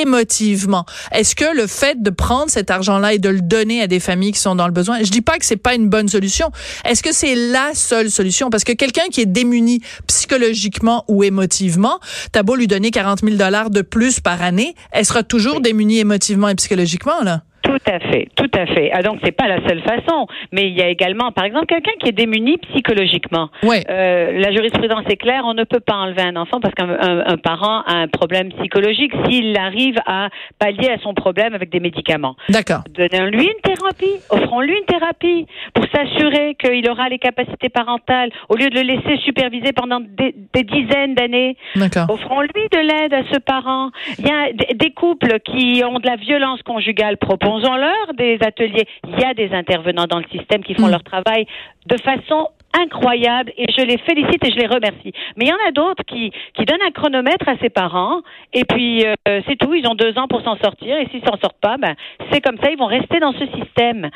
émotivement. 0.00 0.84
Est-ce 1.12 1.34
que 1.34 1.56
le 1.56 1.66
fait 1.66 2.02
de 2.02 2.10
prendre 2.10 2.50
cet 2.50 2.70
argent-là 2.70 3.14
et 3.14 3.18
de 3.18 3.28
le 3.28 3.40
donner 3.40 3.82
à 3.82 3.86
des 3.86 4.00
familles 4.00 4.32
qui 4.32 4.38
sont 4.38 4.54
dans 4.54 4.66
le 4.66 4.72
besoin, 4.72 5.02
je 5.02 5.10
dis 5.10 5.20
pas 5.20 5.38
que 5.38 5.44
c'est 5.44 5.56
pas 5.56 5.74
une 5.74 5.88
bonne 5.88 6.08
solution. 6.08 6.50
Est-ce 6.84 7.02
que 7.02 7.12
c'est 7.12 7.34
la 7.34 7.70
seule 7.74 8.10
solution? 8.10 8.50
Parce 8.50 8.64
que 8.64 8.72
quelqu'un 8.72 9.08
qui 9.10 9.20
est 9.20 9.26
démuni 9.26 9.82
psychologiquement 10.06 11.04
ou 11.08 11.24
émotivement, 11.24 11.98
t'as 12.32 12.42
beau 12.42 12.56
lui 12.56 12.66
donner 12.66 12.90
40 12.90 13.20
000 13.20 13.36
dollars 13.36 13.70
de 13.70 13.82
plus 13.82 14.20
par 14.20 14.42
année, 14.42 14.74
elle 14.90 15.06
sera 15.06 15.22
toujours 15.22 15.60
démunie 15.60 15.98
émotivement 15.98 16.48
et 16.48 16.54
psychologiquement, 16.54 17.22
là. 17.22 17.42
Tout 17.72 17.90
à 17.90 18.00
fait, 18.00 18.28
tout 18.36 18.50
à 18.54 18.66
fait. 18.66 18.90
Ah 18.92 19.02
donc 19.02 19.18
c'est 19.24 19.32
pas 19.32 19.48
la 19.48 19.66
seule 19.66 19.80
façon, 19.80 20.26
mais 20.52 20.68
il 20.68 20.76
y 20.76 20.82
a 20.82 20.88
également, 20.88 21.32
par 21.32 21.44
exemple, 21.44 21.66
quelqu'un 21.66 21.92
qui 21.98 22.08
est 22.08 22.12
démuni 22.12 22.58
psychologiquement. 22.58 23.48
Ouais. 23.62 23.82
Euh, 23.88 24.38
la 24.38 24.52
jurisprudence 24.52 25.04
est 25.08 25.16
claire, 25.16 25.44
on 25.46 25.54
ne 25.54 25.64
peut 25.64 25.80
pas 25.80 25.94
enlever 25.94 26.22
un 26.22 26.36
enfant 26.36 26.60
parce 26.60 26.74
qu'un 26.74 26.90
un, 26.90 27.36
parent 27.38 27.82
a 27.86 27.94
un 27.94 28.08
problème 28.08 28.52
psychologique 28.52 29.12
s'il 29.24 29.56
arrive 29.56 29.96
à 30.06 30.28
pallier 30.58 30.90
à 30.90 30.98
son 30.98 31.14
problème 31.14 31.54
avec 31.54 31.70
des 31.70 31.80
médicaments. 31.80 32.36
D'accord. 32.50 32.82
Donnons-lui 32.90 33.46
une 33.46 33.62
thérapie, 33.62 34.20
offrons-lui 34.28 34.76
une 34.76 34.84
thérapie 34.84 35.46
pour 35.74 35.86
s'assurer 35.94 36.54
qu'il 36.56 36.88
aura 36.90 37.08
les 37.08 37.18
capacités 37.18 37.70
parentales 37.70 38.30
au 38.48 38.56
lieu 38.56 38.68
de 38.68 38.74
le 38.74 38.82
laisser 38.82 39.16
superviser 39.24 39.72
pendant 39.72 40.00
des, 40.00 40.34
des 40.52 40.64
dizaines 40.64 41.14
d'années. 41.14 41.56
D'accord. 41.76 42.10
Offrons-lui 42.10 42.68
de 42.70 42.78
l'aide 42.78 43.14
à 43.14 43.22
ce 43.32 43.38
parent. 43.38 43.90
Il 44.18 44.26
y 44.26 44.30
a 44.30 44.74
des 44.74 44.90
couples 44.90 45.38
qui 45.40 45.82
ont 45.84 45.98
de 45.98 46.06
la 46.06 46.16
violence 46.16 46.62
conjugale 46.62 47.16
proposée 47.16 47.61
Proposons-leur 47.62 48.14
des 48.14 48.38
ateliers. 48.40 48.86
Il 49.08 49.20
y 49.20 49.24
a 49.24 49.34
des 49.34 49.52
intervenants 49.52 50.06
dans 50.06 50.18
le 50.18 50.26
système 50.36 50.62
qui 50.64 50.74
font 50.74 50.88
mm. 50.88 50.90
leur 50.90 51.02
travail 51.02 51.46
de 51.86 51.96
façon 51.98 52.48
incroyable 52.74 53.52
et 53.56 53.66
je 53.70 53.84
les 53.84 53.98
félicite 53.98 54.44
et 54.44 54.50
je 54.50 54.56
les 54.56 54.66
remercie. 54.66 55.12
Mais 55.36 55.44
il 55.44 55.48
y 55.48 55.52
en 55.52 55.68
a 55.68 55.72
d'autres 55.72 56.02
qui, 56.04 56.32
qui 56.54 56.64
donnent 56.64 56.82
un 56.86 56.90
chronomètre 56.90 57.46
à 57.46 57.56
ses 57.58 57.68
parents 57.68 58.22
et 58.52 58.64
puis 58.64 59.04
euh, 59.04 59.40
c'est 59.46 59.56
tout, 59.56 59.74
ils 59.74 59.86
ont 59.86 59.94
deux 59.94 60.16
ans 60.18 60.26
pour 60.26 60.42
s'en 60.42 60.56
sortir 60.56 60.96
et 60.96 61.06
s'ils 61.10 61.24
s'en 61.24 61.38
sortent 61.38 61.60
pas, 61.60 61.76
ben, 61.76 61.94
c'est 62.30 62.40
comme 62.40 62.56
ça, 62.62 62.70
ils 62.70 62.78
vont 62.78 62.86
rester 62.86 63.20
dans 63.20 63.32
ce 63.32 63.46
système. 63.46 64.08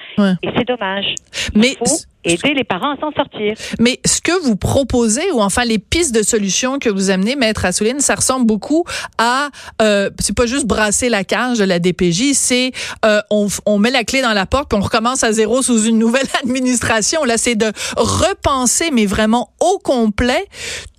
Et 0.42 0.48
c'est 0.56 0.66
dommage. 0.66 1.14
Mais 1.54 1.74
aider 2.26 2.54
les 2.54 2.64
parents 2.64 2.94
à 2.94 3.00
s'en 3.00 3.12
sortir. 3.12 3.54
Mais 3.78 4.00
ce 4.04 4.20
que 4.20 4.38
vous 4.42 4.56
proposez, 4.56 5.30
ou 5.32 5.40
enfin 5.40 5.64
les 5.64 5.78
pistes 5.78 6.14
de 6.14 6.22
solutions 6.22 6.78
que 6.78 6.88
vous 6.88 7.10
amenez, 7.10 7.36
Maître 7.36 7.64
Assouline, 7.64 8.00
ça 8.00 8.14
ressemble 8.14 8.46
beaucoup 8.46 8.84
à, 9.18 9.48
euh, 9.80 10.10
c'est 10.18 10.36
pas 10.36 10.46
juste 10.46 10.66
brasser 10.66 11.08
la 11.08 11.24
cage 11.24 11.58
de 11.58 11.64
la 11.64 11.78
DPJ, 11.78 12.32
c'est 12.34 12.72
euh, 13.04 13.20
on, 13.30 13.48
on 13.66 13.78
met 13.78 13.90
la 13.90 14.04
clé 14.04 14.22
dans 14.22 14.32
la 14.32 14.46
porte 14.46 14.68
puis 14.68 14.78
on 14.78 14.82
recommence 14.82 15.24
à 15.24 15.32
zéro 15.32 15.62
sous 15.62 15.84
une 15.84 15.98
nouvelle 15.98 16.26
administration. 16.42 17.24
Là, 17.24 17.38
c'est 17.38 17.54
de 17.54 17.72
repenser, 17.96 18.90
mais 18.90 19.06
vraiment 19.06 19.50
au 19.60 19.78
complet 19.78 20.46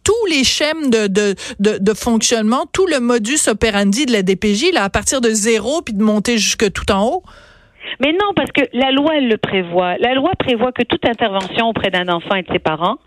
tous 0.03 0.25
les 0.29 0.45
schèmes 0.45 0.89
de, 0.89 1.07
de, 1.07 1.35
de, 1.59 1.79
de, 1.81 1.93
fonctionnement, 1.93 2.65
tout 2.71 2.87
le 2.87 3.01
modus 3.01 3.49
operandi 3.49 4.05
de 4.05 4.13
la 4.13 4.23
DPJ, 4.23 4.71
là, 4.71 4.85
à 4.85 4.89
partir 4.89 5.19
de 5.19 5.31
zéro, 5.31 5.81
puis 5.81 5.93
de 5.93 6.01
monter 6.01 6.37
jusque 6.37 6.71
tout 6.71 6.89
en 6.93 7.03
haut? 7.03 7.23
Mais 7.99 8.11
non, 8.11 8.33
parce 8.35 8.51
que 8.51 8.61
la 8.73 8.91
loi, 8.91 9.17
elle 9.17 9.27
le 9.27 9.37
prévoit. 9.37 9.97
La 9.97 10.13
loi 10.13 10.31
prévoit 10.37 10.71
que 10.71 10.83
toute 10.83 11.05
intervention 11.05 11.69
auprès 11.69 11.89
d'un 11.89 12.07
enfant 12.07 12.35
et 12.35 12.43
de 12.43 12.51
ses 12.51 12.59
parents, 12.59 12.97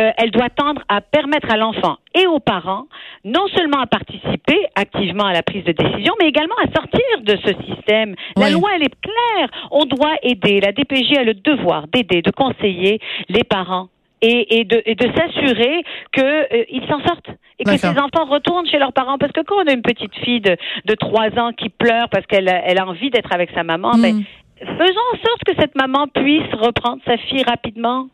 euh, 0.00 0.10
elle 0.16 0.30
doit 0.30 0.50
tendre 0.50 0.82
à 0.88 1.00
permettre 1.00 1.50
à 1.50 1.56
l'enfant 1.56 1.96
et 2.14 2.26
aux 2.26 2.40
parents 2.40 2.86
non 3.24 3.46
seulement 3.56 3.80
à 3.80 3.86
participer 3.86 4.58
activement 4.74 5.24
à 5.24 5.32
la 5.32 5.42
prise 5.42 5.64
de 5.64 5.72
décision, 5.72 6.14
mais 6.20 6.28
également 6.28 6.54
à 6.62 6.70
sortir 6.72 7.00
de 7.22 7.36
ce 7.44 7.54
système. 7.64 8.14
La 8.36 8.50
loi, 8.50 8.70
elle 8.76 8.82
est 8.82 9.00
claire. 9.00 9.48
On 9.70 9.84
doit 9.84 10.14
aider. 10.22 10.60
La 10.60 10.72
DPJ 10.72 11.18
a 11.18 11.24
le 11.24 11.34
devoir 11.34 11.86
d'aider, 11.88 12.22
de 12.22 12.30
conseiller 12.30 13.00
les 13.28 13.44
parents 13.44 13.88
et, 14.20 14.60
et 14.60 14.64
de, 14.64 14.76
de 14.76 15.12
s'assurer 15.16 15.84
qu'ils 16.12 16.24
euh, 16.24 16.86
s'en 16.88 17.00
sortent 17.06 17.30
et 17.58 17.64
que 17.64 17.76
ces 17.76 17.88
enfants 17.88 18.24
retournent 18.24 18.66
chez 18.66 18.78
leurs 18.78 18.92
parents. 18.92 19.18
Parce 19.18 19.32
que 19.32 19.42
quand 19.42 19.56
on 19.56 19.66
a 19.66 19.72
une 19.72 19.82
petite 19.82 20.14
fille 20.16 20.40
de, 20.40 20.56
de 20.86 20.94
3 20.94 21.38
ans 21.38 21.52
qui 21.52 21.68
pleure 21.68 22.08
parce 22.08 22.26
qu'elle 22.26 22.48
elle 22.48 22.78
a 22.78 22.86
envie 22.86 23.10
d'être 23.10 23.32
avec 23.32 23.50
sa 23.54 23.62
maman, 23.62 23.92
mais 23.98 24.12
mm. 24.12 24.24
ben, 24.60 24.66
faisons 24.78 25.00
en 25.12 25.16
sorte 25.16 25.44
que 25.46 25.52
cette 25.58 25.74
maman 25.74 26.06
puisse 26.08 26.52
reprendre 26.54 27.00
sa 27.06 27.16
fille 27.16 27.42
rapidement. 27.44 28.08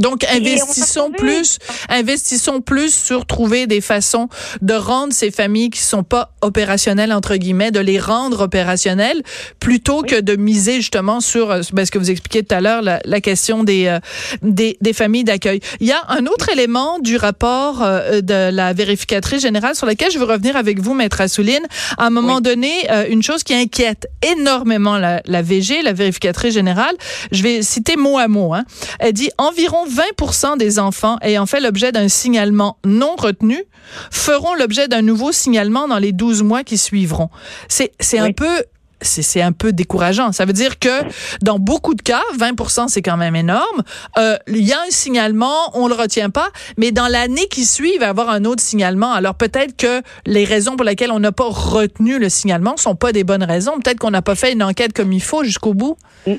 Donc, 0.00 0.24
investissons 0.24 1.12
plus, 1.12 1.58
investissons 1.88 2.60
plus 2.60 2.92
sur 2.92 3.26
trouver 3.26 3.66
des 3.66 3.80
façons 3.80 4.28
de 4.62 4.74
rendre 4.74 5.12
ces 5.12 5.30
familles 5.30 5.70
qui 5.70 5.80
sont 5.80 6.02
pas 6.02 6.32
opérationnelles, 6.40 7.12
entre 7.12 7.36
guillemets, 7.36 7.70
de 7.70 7.80
les 7.80 8.00
rendre 8.00 8.40
opérationnelles, 8.40 9.22
plutôt 9.60 10.02
que 10.02 10.18
de 10.20 10.36
miser 10.36 10.76
justement 10.76 11.20
sur 11.20 11.50
euh, 11.50 11.60
ben, 11.72 11.84
ce 11.84 11.90
que 11.90 11.98
vous 11.98 12.10
expliquiez 12.10 12.42
tout 12.42 12.54
à 12.54 12.60
l'heure, 12.60 12.82
la, 12.82 13.00
la, 13.04 13.20
question 13.20 13.62
des, 13.62 13.86
euh, 13.86 13.98
des, 14.42 14.78
des, 14.80 14.92
familles 14.94 15.24
d'accueil. 15.24 15.60
Il 15.80 15.86
y 15.86 15.92
a 15.92 16.02
un 16.08 16.26
autre 16.26 16.48
élément 16.48 16.98
du 16.98 17.16
rapport 17.16 17.82
euh, 17.82 18.22
de 18.22 18.50
la 18.50 18.72
vérificatrice 18.72 19.42
générale 19.42 19.74
sur 19.74 19.86
lequel 19.86 20.10
je 20.10 20.18
veux 20.18 20.24
revenir 20.24 20.56
avec 20.56 20.80
vous, 20.80 20.94
Maître 20.94 21.20
Assouline. 21.20 21.66
À 21.98 22.06
un 22.06 22.10
moment 22.10 22.40
donné, 22.40 22.70
une 23.10 23.22
chose 23.22 23.42
qui 23.42 23.54
inquiète 23.54 24.08
énormément 24.22 24.96
la, 24.96 25.20
la 25.26 25.42
VG, 25.42 25.82
la 25.82 25.92
vérificatrice 25.92 26.54
générale, 26.54 26.94
je 27.32 27.42
vais 27.42 27.62
citer 27.62 27.96
mot 27.96 28.18
à 28.18 28.28
mot, 28.28 28.54
hein. 28.54 28.64
elle 28.98 29.12
dit 29.12 29.30
environ 29.38 29.84
20 29.90 30.56
des 30.56 30.78
enfants 30.78 31.18
ayant 31.22 31.46
fait 31.46 31.60
l'objet 31.60 31.92
d'un 31.92 32.08
signalement 32.08 32.78
non 32.84 33.16
retenu 33.16 33.64
feront 34.10 34.54
l'objet 34.54 34.88
d'un 34.88 35.02
nouveau 35.02 35.32
signalement 35.32 35.88
dans 35.88 35.98
les 35.98 36.12
12 36.12 36.42
mois 36.42 36.64
qui 36.64 36.78
suivront. 36.78 37.28
C'est 37.68 37.92
c'est 38.00 38.18
un 38.18 38.32
peu 38.32 38.64
c'est 39.02 39.42
un 39.42 39.52
peu 39.52 39.72
décourageant. 39.72 40.32
Ça 40.32 40.44
veut 40.44 40.52
dire 40.52 40.78
que 40.78 41.02
dans 41.42 41.58
beaucoup 41.58 41.94
de 41.94 42.02
cas, 42.02 42.22
20 42.38 42.88
c'est 42.88 43.02
quand 43.02 43.16
même 43.16 43.36
énorme, 43.36 43.82
euh, 44.18 44.36
il 44.48 44.66
y 44.66 44.72
a 44.72 44.80
un 44.80 44.90
signalement, 44.90 45.70
on 45.74 45.88
le 45.88 45.94
retient 45.94 46.30
pas, 46.30 46.48
mais 46.76 46.92
dans 46.92 47.08
l'année 47.08 47.46
qui 47.50 47.64
suit, 47.64 47.92
il 47.94 48.00
va 48.00 48.06
y 48.06 48.08
avoir 48.08 48.30
un 48.30 48.44
autre 48.44 48.62
signalement. 48.62 49.12
Alors 49.12 49.34
peut-être 49.34 49.76
que 49.76 50.02
les 50.26 50.44
raisons 50.44 50.76
pour 50.76 50.84
lesquelles 50.84 51.12
on 51.12 51.20
n'a 51.20 51.32
pas 51.32 51.48
retenu 51.48 52.18
le 52.18 52.28
signalement 52.28 52.76
sont 52.76 52.94
pas 52.94 53.12
des 53.12 53.24
bonnes 53.24 53.44
raisons. 53.44 53.72
Peut-être 53.82 53.98
qu'on 53.98 54.10
n'a 54.10 54.22
pas 54.22 54.34
fait 54.34 54.52
une 54.52 54.62
enquête 54.62 54.92
comme 54.92 55.12
il 55.12 55.22
faut 55.22 55.44
jusqu'au 55.44 55.74
bout. 55.74 55.96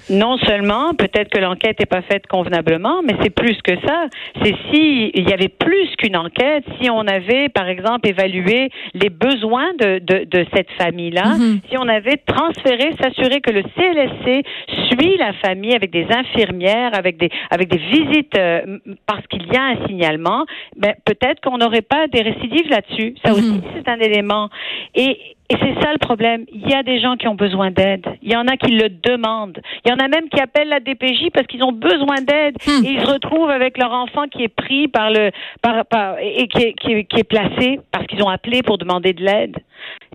Non 0.10 0.38
seulement, 0.38 0.94
peut-être 0.94 1.30
que 1.30 1.40
l'enquête 1.40 1.80
n'est 1.80 1.86
pas 1.86 2.04
faite 2.04 2.28
convenablement, 2.28 3.02
mais 3.04 3.16
c'est 3.22 3.32
plus 3.32 3.58
que 3.64 3.74
ça. 3.86 4.06
C'est 4.44 4.56
si 4.72 5.12
il 5.14 5.28
y 5.28 5.34
avait 5.34 5.50
plus 5.50 5.90
qu'une 5.98 6.16
enquête, 6.16 6.64
si 6.80 6.90
on 6.90 7.08
avait, 7.08 7.50
par 7.50 7.68
exemple, 7.68 8.08
évalué 8.08 8.70
les 8.94 9.10
besoins 9.10 9.74
de, 9.80 10.00
de, 10.00 10.26
de 10.26 10.46
cette 10.54 10.70
famille-là, 10.78 11.36
mm-hmm. 11.36 11.60
si 11.70 11.78
on 11.78 11.88
avait 11.88 12.18
trans 12.18 12.51
transférer, 12.52 12.96
s'assurer 13.02 13.42
que 13.42 13.52
le 13.52 13.64
CLSC 13.64 14.46
suit 14.90 15.18
la 15.18 15.34
famille 15.34 15.74
avec 15.74 15.92
des 15.92 16.08
infirmières, 16.10 16.92
avec 16.94 17.18
des 17.18 17.30
avec 17.50 17.70
des 17.70 17.78
visites 17.78 18.38
euh, 18.38 18.78
parce 19.06 19.26
qu'il 19.28 19.46
y 19.52 19.56
a 19.56 19.64
un 19.64 19.88
signalement, 19.88 20.46
ben 20.76 20.94
peut-être 21.06 21.42
qu'on 21.42 21.58
n'aurait 21.58 21.82
pas 21.82 22.08
des 22.08 22.22
récidives 22.22 22.70
là-dessus. 22.70 23.16
Ça 23.24 23.34
aussi, 23.34 23.54
mhm. 23.54 23.62
c'est 23.76 23.90
un 23.90 24.00
élément. 24.00 24.50
Et 24.96 25.18
et 25.52 25.58
c'est 25.60 25.84
ça 25.84 25.92
le 25.92 25.98
problème. 25.98 26.46
Il 26.54 26.70
y 26.70 26.74
a 26.74 26.82
des 26.82 27.02
gens 27.02 27.18
qui 27.18 27.28
ont 27.28 27.36
besoin 27.36 27.72
d'aide. 27.72 28.06
Il 28.22 28.32
y 28.32 28.38
en 28.38 28.48
a 28.48 28.56
qui 28.56 28.72
le 28.72 28.88
demandent. 28.88 29.60
Il 29.84 29.90
y 29.90 29.94
en 29.94 29.98
a 29.98 30.08
même 30.08 30.30
qui 30.30 30.40
appellent 30.40 30.70
la 30.70 30.80
DPJ 30.80 31.30
parce 31.34 31.46
qu'ils 31.46 31.62
ont 31.66 31.74
besoin 31.74 32.22
d'aide 32.22 32.56
hmm. 32.66 32.86
et 32.86 32.92
ils 32.92 33.02
se 33.02 33.12
retrouvent 33.12 33.50
avec 33.50 33.78
leur 33.78 33.92
enfant 33.92 34.28
qui 34.32 34.44
est 34.44 34.56
pris 34.56 34.88
par 34.88 35.12
le 35.12 35.32
par, 35.62 35.86
par 35.88 36.16
et 36.20 36.48
qui 36.48 36.64
est, 36.64 36.74
qui 36.74 36.94
est, 36.94 37.04
qui 37.04 37.20
est 37.20 37.26
placé 37.26 37.82
parce 37.92 38.08
qu'ils 38.08 38.24
ont 38.24 38.30
appelé 38.30 38.64
pour 38.64 38.78
demander 38.78 39.12
de 39.12 39.26
l'aide. 39.26 39.58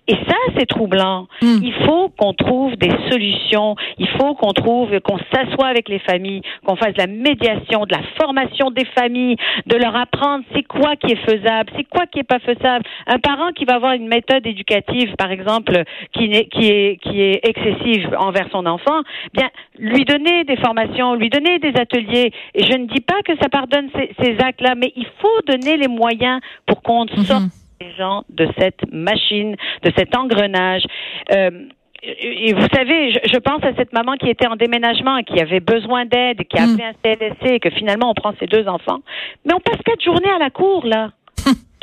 Et 0.08 0.14
ça, 0.14 0.36
c'est 0.56 0.66
troublant. 0.66 1.26
Hmm. 1.42 1.58
Il 1.62 1.74
faut 1.84 2.10
qu'on 2.10 2.32
trouve 2.32 2.76
des 2.76 2.92
solutions. 3.10 3.74
Il 3.98 4.08
faut 4.10 4.34
qu'on 4.34 4.52
trouve, 4.52 5.00
qu'on 5.00 5.18
s'assoie 5.32 5.66
avec 5.66 5.88
les 5.88 5.98
familles, 5.98 6.42
qu'on 6.64 6.76
fasse 6.76 6.94
de 6.94 6.98
la 6.98 7.08
médiation, 7.08 7.86
de 7.86 7.94
la 7.94 8.02
formation 8.20 8.70
des 8.70 8.84
familles, 8.84 9.36
de 9.66 9.76
leur 9.76 9.96
apprendre 9.96 10.44
c'est 10.54 10.62
quoi 10.62 10.96
qui 10.96 11.12
est 11.12 11.28
faisable, 11.28 11.72
c'est 11.76 11.84
quoi 11.84 12.06
qui 12.06 12.20
est 12.20 12.28
pas 12.28 12.38
faisable. 12.38 12.84
Un 13.06 13.18
parent 13.18 13.50
qui 13.52 13.64
va 13.64 13.74
avoir 13.74 13.92
une 13.92 14.08
méthode 14.08 14.46
éducative, 14.46 15.14
par 15.16 15.30
exemple, 15.30 15.82
qui 16.12 16.24
est, 16.24 16.46
qui 16.46 16.68
est, 16.68 17.02
qui 17.02 17.20
est 17.20 17.40
excessive 17.42 18.14
envers 18.18 18.48
son 18.52 18.64
enfant, 18.66 19.02
bien, 19.34 19.50
lui 19.78 20.04
donner 20.04 20.44
des 20.44 20.56
formations, 20.56 21.14
lui 21.14 21.30
donner 21.30 21.58
des 21.58 21.74
ateliers. 21.80 22.32
Et 22.54 22.64
je 22.64 22.76
ne 22.76 22.86
dis 22.86 23.00
pas 23.00 23.22
que 23.24 23.32
ça 23.40 23.48
pardonne 23.48 23.88
ces, 23.94 24.14
ces 24.22 24.38
actes-là, 24.38 24.74
mais 24.76 24.92
il 24.96 25.06
faut 25.20 25.42
donner 25.46 25.76
les 25.76 25.88
moyens 25.88 26.40
pour 26.66 26.82
qu'on 26.82 27.06
mhm. 27.06 27.24
sorte 27.24 27.65
les 27.80 27.92
gens 27.94 28.24
de 28.28 28.48
cette 28.58 28.80
machine, 28.92 29.56
de 29.82 29.92
cet 29.96 30.16
engrenage. 30.16 30.82
Euh, 31.32 31.50
et 32.02 32.52
vous 32.52 32.66
savez, 32.72 33.12
je, 33.12 33.38
pense 33.38 33.64
à 33.64 33.74
cette 33.74 33.92
maman 33.92 34.12
qui 34.12 34.28
était 34.28 34.46
en 34.46 34.56
déménagement, 34.56 35.22
qui 35.22 35.40
avait 35.40 35.60
besoin 35.60 36.04
d'aide, 36.04 36.46
qui 36.46 36.58
a 36.58 36.66
mm. 36.66 36.70
appelé 36.70 36.84
un 36.84 37.14
CLSC, 37.14 37.54
et 37.54 37.60
que 37.60 37.70
finalement 37.70 38.10
on 38.10 38.14
prend 38.14 38.32
ses 38.38 38.46
deux 38.46 38.68
enfants. 38.68 39.00
Mais 39.44 39.54
on 39.54 39.60
passe 39.60 39.80
quatre 39.84 40.02
journées 40.02 40.30
à 40.30 40.38
la 40.38 40.50
cour, 40.50 40.86
là. 40.86 41.10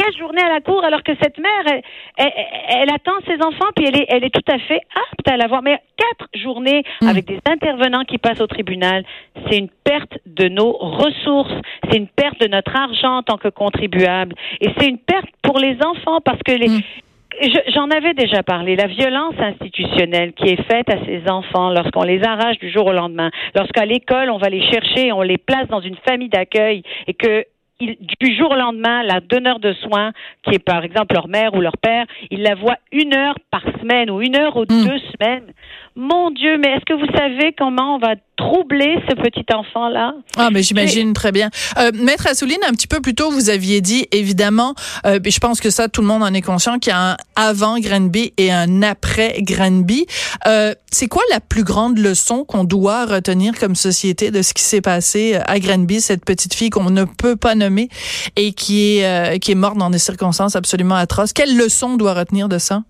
Quatre 0.04 0.18
journées 0.18 0.42
à 0.44 0.50
la 0.50 0.62
cour 0.62 0.84
alors 0.84 1.04
que 1.04 1.14
cette 1.22 1.38
mère, 1.38 1.82
elle, 2.18 2.90
attend 2.90 3.14
ses 3.26 3.42
enfants, 3.44 3.72
puis 3.76 3.86
elle 3.88 4.02
est, 4.02 4.06
elle 4.10 4.24
est 4.24 4.34
tout 4.34 4.52
à 4.52 4.60
fait 4.60 4.82
apte 5.12 5.28
à 5.28 5.38
l'avoir. 5.38 5.62
Mais 5.62 5.80
quatre 5.98 6.30
journées 6.36 6.84
mm. 7.02 7.08
avec 7.08 7.26
des 7.26 7.40
intervenants 7.46 8.04
qui 8.04 8.18
passent 8.18 8.42
au 8.42 8.48
tribunal, 8.48 9.04
c'est 9.50 9.58
une 9.58 9.70
perte 9.84 10.18
de 10.26 10.48
nos 10.48 10.72
ressources, 10.74 11.54
c'est 11.90 11.98
une 11.98 12.08
perte 12.08 12.40
de 12.42 12.48
notre 12.48 12.76
argent 12.76 13.18
en 13.18 13.24
tant 13.24 13.38
que 13.38 13.50
contribuable, 13.50 14.36
et 14.62 14.70
c'est 14.78 14.88
une 14.88 14.98
perte 14.98 15.30
pour 15.42 15.60
les 15.60 15.78
enfants 15.84 16.20
parce 16.24 16.40
que 16.44 16.52
les, 16.52 16.70
mm. 16.70 16.82
J'en 17.74 17.90
avais 17.90 18.14
déjà 18.14 18.44
parlé. 18.44 18.76
La 18.76 18.86
violence 18.86 19.34
institutionnelle 19.40 20.34
qui 20.34 20.50
est 20.50 20.64
faite 20.72 20.88
à 20.90 21.04
ces 21.04 21.24
enfants 21.28 21.72
lorsqu'on 21.72 22.04
les 22.04 22.24
arrache 22.24 22.60
du 22.60 22.70
jour 22.72 22.86
au 22.86 22.94
lendemain, 22.94 23.32
lorsqu'à 23.56 23.86
l'école 23.86 24.30
on 24.30 24.38
va 24.38 24.50
les 24.50 24.62
chercher, 24.72 25.12
on 25.12 25.22
les 25.22 25.40
place 25.40 25.68
dans 25.68 25.82
une 25.82 25.96
famille 26.08 26.30
d'accueil 26.30 26.84
et 27.08 27.14
que 27.16 27.46
du 27.80 28.36
jour 28.36 28.52
au 28.52 28.56
lendemain, 28.56 29.04
la 29.04 29.20
donneur 29.20 29.60
de 29.60 29.74
soins, 29.74 30.12
qui 30.44 30.56
est 30.56 30.64
par 30.64 30.84
exemple 30.84 31.16
leur 31.16 31.28
mère 31.28 31.54
ou 31.54 31.62
leur 31.62 31.78
père, 31.78 32.06
il 32.32 32.42
la 32.42 32.56
voit 32.56 32.78
une 32.92 33.14
heure 33.14 33.36
par 33.52 33.64
semaine 33.80 34.10
ou 34.10 34.22
une 34.22 34.36
heure 34.36 34.56
ou 34.56 34.62
hmm. 34.62 34.88
deux 34.88 35.00
semaines. 35.12 35.54
Mon 35.96 36.32
Dieu, 36.32 36.58
mais 36.58 36.70
est-ce 36.70 36.86
que 36.86 36.94
vous 36.94 37.12
savez 37.16 37.54
comment 37.54 37.96
on 37.96 38.00
va 38.00 38.16
troubler 38.38 38.96
ce 39.08 39.16
petit 39.16 39.46
enfant-là. 39.54 40.14
Ah, 40.38 40.50
mais 40.52 40.64
j'imagine 40.64 41.14
très 41.14 41.32
bien. 41.32 41.50
Euh, 41.78 41.92
Maître 41.94 42.28
Assouline, 42.28 42.60
un 42.68 42.72
petit 42.72 42.88
peu 42.88 43.00
plus 43.00 43.14
tôt, 43.14 43.30
vous 43.32 43.50
aviez 43.50 43.82
dit, 43.82 44.08
évidemment, 44.12 44.74
euh, 45.06 45.20
je 45.24 45.40
pense 45.40 45.62
que 45.62 45.70
ça, 45.70 45.88
tout 45.88 46.02
le 46.02 46.08
monde 46.08 46.24
en 46.24 46.34
est 46.34 46.42
conscient, 46.42 46.80
qu'il 46.80 46.92
y 46.92 46.96
a 46.96 47.12
un 47.12 47.18
avant 47.36 47.80
Granby 47.80 48.34
et 48.38 48.52
un 48.52 48.82
après 48.82 49.36
Granby. 49.42 50.08
Euh, 50.48 50.74
c'est 50.92 51.08
quoi 51.08 51.24
la 51.32 51.40
plus 51.40 51.64
grande 51.64 51.98
leçon 51.98 52.44
qu'on 52.44 52.64
doit 52.64 53.06
retenir 53.06 53.58
comme 53.60 53.76
société 53.76 54.32
de 54.32 54.42
ce 54.42 54.54
qui 54.54 54.64
s'est 54.64 54.82
passé 54.82 55.40
à 55.46 55.60
Granby, 55.60 56.02
cette 56.02 56.26
petite 56.26 56.54
fille 56.54 56.70
qu'on 56.70 56.90
ne 56.90 57.04
peut 57.04 57.36
pas 57.36 57.56
nommer 57.56 57.90
et 58.36 58.54
qui 58.54 58.98
est, 58.98 59.06
euh, 59.06 59.38
qui 59.38 59.52
est 59.52 59.56
morte 59.56 59.78
dans 59.78 59.90
des 59.90 60.00
circonstances 60.00 60.56
absolument 60.56 60.96
atroces? 60.96 61.34
Quelle 61.34 61.56
leçon 61.56 61.92
on 61.94 61.98
doit 61.98 62.14
retenir 62.14 62.50
de 62.50 62.58
ça? 62.58 62.84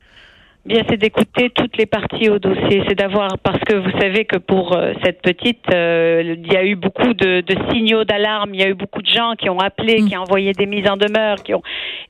Bien, 0.66 0.82
c'est 0.90 0.96
d'écouter 0.96 1.50
toutes 1.50 1.76
les 1.76 1.86
parties 1.86 2.30
au 2.30 2.40
dossier. 2.40 2.84
C'est 2.88 2.96
d'avoir, 2.96 3.38
parce 3.40 3.60
que 3.60 3.76
vous 3.76 4.00
savez 4.00 4.24
que 4.24 4.38
pour 4.38 4.78
euh, 4.78 4.94
cette 5.04 5.22
petite, 5.22 5.66
euh, 5.74 6.36
il 6.38 6.52
y 6.52 6.56
a 6.56 6.64
eu 6.64 6.76
beaucoup 6.76 7.14
de, 7.14 7.42
de 7.42 7.56
signaux 7.70 8.06
d'alarme. 8.06 8.54
Il 8.54 8.62
y 8.62 8.64
a 8.64 8.70
eu 8.70 8.74
beaucoup 8.74 9.02
de 9.02 9.10
gens 9.10 9.34
qui 9.38 9.50
ont 9.50 9.60
appelé, 9.60 10.02
mm. 10.02 10.08
qui 10.08 10.18
ont 10.18 10.22
envoyé 10.22 10.54
des 10.54 10.66
mises 10.66 10.90
en 10.90 10.96
demeure, 10.96 11.44
qui 11.44 11.54
ont 11.54 11.62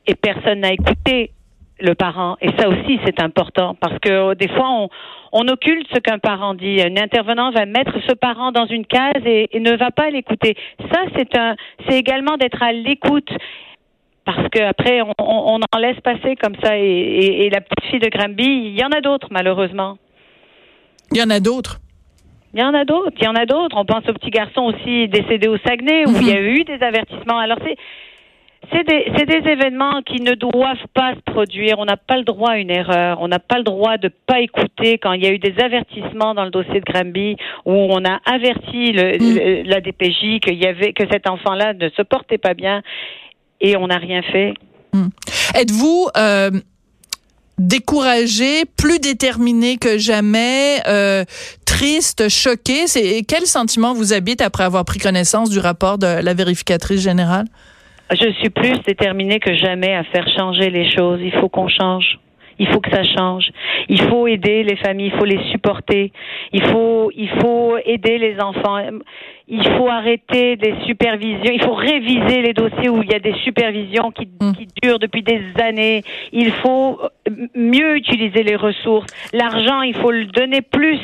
et 0.05 0.13
personne 0.13 0.59
n'a 0.59 0.71
écouté 0.71 1.31
le 1.79 1.95
parent. 1.95 2.37
Et 2.41 2.49
ça 2.59 2.69
aussi, 2.69 2.99
c'est 3.03 3.19
important 3.19 3.75
parce 3.79 3.97
que 3.97 4.09
euh, 4.09 4.35
des 4.35 4.47
fois, 4.49 4.69
on, 4.69 4.89
on 5.31 5.47
occulte 5.47 5.87
ce 5.91 5.99
qu'un 5.99 6.19
parent 6.19 6.53
dit. 6.53 6.79
Un 6.79 6.95
intervenant 7.01 7.49
va 7.49 7.65
mettre 7.65 7.93
ce 8.07 8.13
parent 8.13 8.51
dans 8.51 8.67
une 8.67 8.85
case 8.85 9.23
et, 9.25 9.49
et 9.51 9.59
ne 9.61 9.75
va 9.75 9.89
pas 9.89 10.11
l'écouter. 10.11 10.55
Ça, 10.91 11.01
c'est 11.17 11.35
un, 11.35 11.55
c'est 11.89 11.97
également 11.97 12.37
d'être 12.37 12.61
à 12.61 12.71
l'écoute 12.71 13.29
parce 14.25 14.47
qu'après, 14.49 15.01
on, 15.01 15.13
on, 15.19 15.59
en 15.59 15.77
laisse 15.79 15.99
passer 16.01 16.35
comme 16.35 16.55
ça. 16.63 16.77
Et, 16.77 17.45
et, 17.45 17.49
la 17.49 17.61
petite 17.61 17.89
fille 17.89 17.99
de 17.99 18.09
Granby, 18.09 18.43
il 18.43 18.79
y 18.79 18.83
en 18.83 18.89
a 18.89 19.01
d'autres, 19.01 19.27
malheureusement. 19.31 19.97
Il 21.11 21.17
y 21.17 21.23
en 21.23 21.29
a 21.29 21.39
d'autres. 21.39 21.79
Il 22.53 22.61
y 22.61 22.63
en 22.63 22.73
a 22.73 22.85
d'autres. 22.85 23.17
Il 23.19 23.25
y 23.25 23.27
en 23.27 23.35
a 23.35 23.45
d'autres. 23.45 23.75
On 23.77 23.85
pense 23.85 24.07
au 24.07 24.13
petit 24.13 24.29
garçon 24.29 24.61
aussi 24.61 25.07
décédé 25.07 25.47
au 25.47 25.57
Saguenay, 25.57 26.05
où 26.05 26.15
il 26.21 26.27
y 26.27 26.31
a 26.31 26.39
mhm. 26.39 26.47
eu 26.47 26.63
des 26.63 26.81
avertissements. 26.81 27.39
Alors, 27.39 27.57
c'est. 27.65 27.75
C'est 28.71 28.87
des, 28.87 29.25
des, 29.25 29.49
événements 29.49 30.01
qui 30.03 30.21
ne 30.21 30.35
doivent 30.35 30.87
pas 30.93 31.15
se 31.15 31.31
produire. 31.33 31.79
On 31.79 31.85
n'a 31.85 31.97
pas 31.97 32.15
le 32.15 32.23
droit 32.23 32.51
à 32.51 32.57
une 32.57 32.69
erreur. 32.69 33.17
On 33.19 33.27
n'a 33.27 33.39
pas 33.39 33.57
le 33.57 33.63
droit 33.63 33.97
de 33.97 34.07
pas 34.07 34.39
écouter 34.39 34.97
quand 34.99 35.11
il 35.11 35.21
y 35.21 35.27
a 35.27 35.31
eu 35.31 35.37
des 35.37 35.53
avertissements 35.61 36.33
dans 36.33 36.45
le 36.45 36.49
dossier 36.49 36.79
de 36.79 36.85
Granby 36.89 37.35
où 37.65 37.73
on 37.73 38.05
a 38.05 38.21
averti 38.25 38.93
le, 38.93 39.17
mhm. 39.17 39.67
la 39.67 39.81
DPJ 39.81 40.39
qu'il 40.39 40.63
y 40.63 40.65
avait 40.65 40.93
que 40.93 41.03
cet 41.11 41.29
enfant-là 41.29 41.73
ne 41.73 41.89
se 41.89 42.03
portait 42.03 42.37
pas 42.37 42.53
bien 42.53 42.81
et 43.63 43.75
on 43.77 43.87
n'a 43.87 43.97
rien 43.97 44.21
fait. 44.21 44.53
Hmm. 44.93 45.07
Êtes-vous 45.55 46.09
euh, 46.15 46.51
découragé, 47.57 48.65
plus 48.77 48.99
déterminé 48.99 49.77
que 49.77 49.97
jamais, 49.97 50.77
euh, 50.87 51.23
triste, 51.65 52.29
choqué? 52.29 52.85
C'est 52.85 53.23
quel 53.27 53.47
sentiment 53.47 53.95
vous 53.95 54.13
habite 54.13 54.41
après 54.41 54.65
avoir 54.65 54.85
pris 54.85 54.99
connaissance 54.99 55.49
du 55.49 55.57
rapport 55.57 55.97
de 55.97 56.21
la 56.21 56.33
vérificatrice 56.35 57.01
générale? 57.01 57.45
Je 58.11 58.31
suis 58.33 58.49
plus 58.49 58.79
déterminée 58.85 59.39
que 59.39 59.55
jamais 59.55 59.95
à 59.95 60.03
faire 60.03 60.27
changer 60.37 60.69
les 60.69 60.91
choses. 60.91 61.19
Il 61.23 61.31
faut 61.39 61.49
qu'on 61.49 61.69
change. 61.69 62.19
Il 62.59 62.67
faut 62.67 62.79
que 62.79 62.91
ça 62.91 63.03
change. 63.03 63.45
Il 63.89 63.99
faut 64.01 64.27
aider 64.27 64.63
les 64.63 64.75
familles, 64.75 65.11
il 65.11 65.17
faut 65.17 65.25
les 65.25 65.39
supporter. 65.51 66.11
Il 66.51 66.63
faut, 66.67 67.11
il 67.15 67.29
faut 67.41 67.77
aider 67.83 68.19
les 68.19 68.39
enfants. 68.39 68.77
Il 69.47 69.63
faut 69.77 69.89
arrêter 69.89 70.55
des 70.55 70.73
supervisions. 70.85 71.51
Il 71.51 71.61
faut 71.61 71.73
réviser 71.73 72.41
les 72.41 72.53
dossiers 72.53 72.89
où 72.89 73.01
il 73.01 73.11
y 73.11 73.15
a 73.15 73.19
des 73.19 73.33
supervisions 73.43 74.11
qui, 74.11 74.25
mm. 74.25 74.53
qui 74.53 74.67
durent 74.81 74.99
depuis 74.99 75.21
des 75.21 75.41
années. 75.61 76.01
Il 76.31 76.51
faut 76.51 76.99
mieux 77.55 77.97
utiliser 77.97 78.43
les 78.43 78.55
ressources. 78.55 79.07
L'argent, 79.33 79.81
il 79.81 79.95
faut 79.95 80.11
le 80.11 80.25
donner 80.25 80.61
plus 80.61 80.99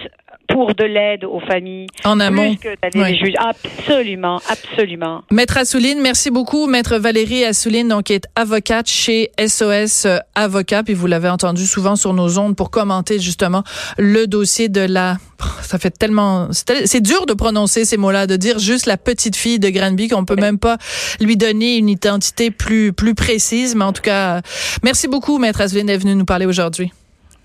pour 0.49 0.73
de 0.75 0.83
l'aide 0.83 1.23
aux 1.25 1.39
familles. 1.39 1.87
En 2.03 2.19
amont. 2.19 2.55
Plus 2.55 2.75
que 2.75 3.15
juges. 3.15 3.33
Absolument, 3.37 4.41
absolument. 4.49 5.23
Maître 5.31 5.57
Assouline, 5.57 5.99
merci 6.01 6.31
beaucoup. 6.31 6.67
Maître 6.67 6.97
Valérie 6.97 7.45
Assouline, 7.45 7.87
donc, 7.87 8.11
est 8.11 8.25
avocate 8.35 8.87
chez 8.87 9.31
SOS 9.39 10.05
euh, 10.05 10.17
Avocat, 10.35 10.83
puis 10.83 10.93
vous 10.93 11.07
l'avez 11.07 11.29
entendu 11.29 11.65
souvent 11.65 11.95
sur 11.95 12.13
nos 12.13 12.37
ondes 12.39 12.55
pour 12.55 12.71
commenter 12.71 13.19
justement 13.19 13.63
le 13.97 14.25
dossier 14.25 14.69
de 14.69 14.81
la... 14.81 15.17
Ça 15.61 15.77
fait 15.77 15.91
tellement... 15.91 16.49
C'est 16.51 17.01
dur 17.01 17.25
de 17.25 17.33
prononcer 17.33 17.85
ces 17.85 17.97
mots-là, 17.97 18.27
de 18.27 18.35
dire 18.35 18.59
juste 18.59 18.85
la 18.85 18.97
petite 18.97 19.35
fille 19.35 19.59
de 19.59 19.69
Granby, 19.69 20.09
qu'on 20.09 20.25
peut 20.25 20.35
même 20.35 20.59
pas 20.59 20.77
lui 21.21 21.37
donner 21.37 21.77
une 21.77 21.89
identité 21.89 22.51
plus, 22.51 22.91
plus 22.91 23.15
précise, 23.15 23.75
mais 23.75 23.85
en 23.85 23.93
tout 23.93 24.01
cas, 24.01 24.41
merci 24.83 25.07
beaucoup, 25.07 25.37
Maître 25.37 25.61
Assouline, 25.61 25.87
d'être 25.87 26.01
venu 26.01 26.15
nous 26.15 26.25
parler 26.25 26.45
aujourd'hui. 26.45 26.91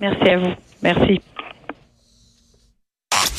Merci 0.00 0.28
à 0.28 0.38
vous. 0.38 0.52
Merci. 0.82 1.20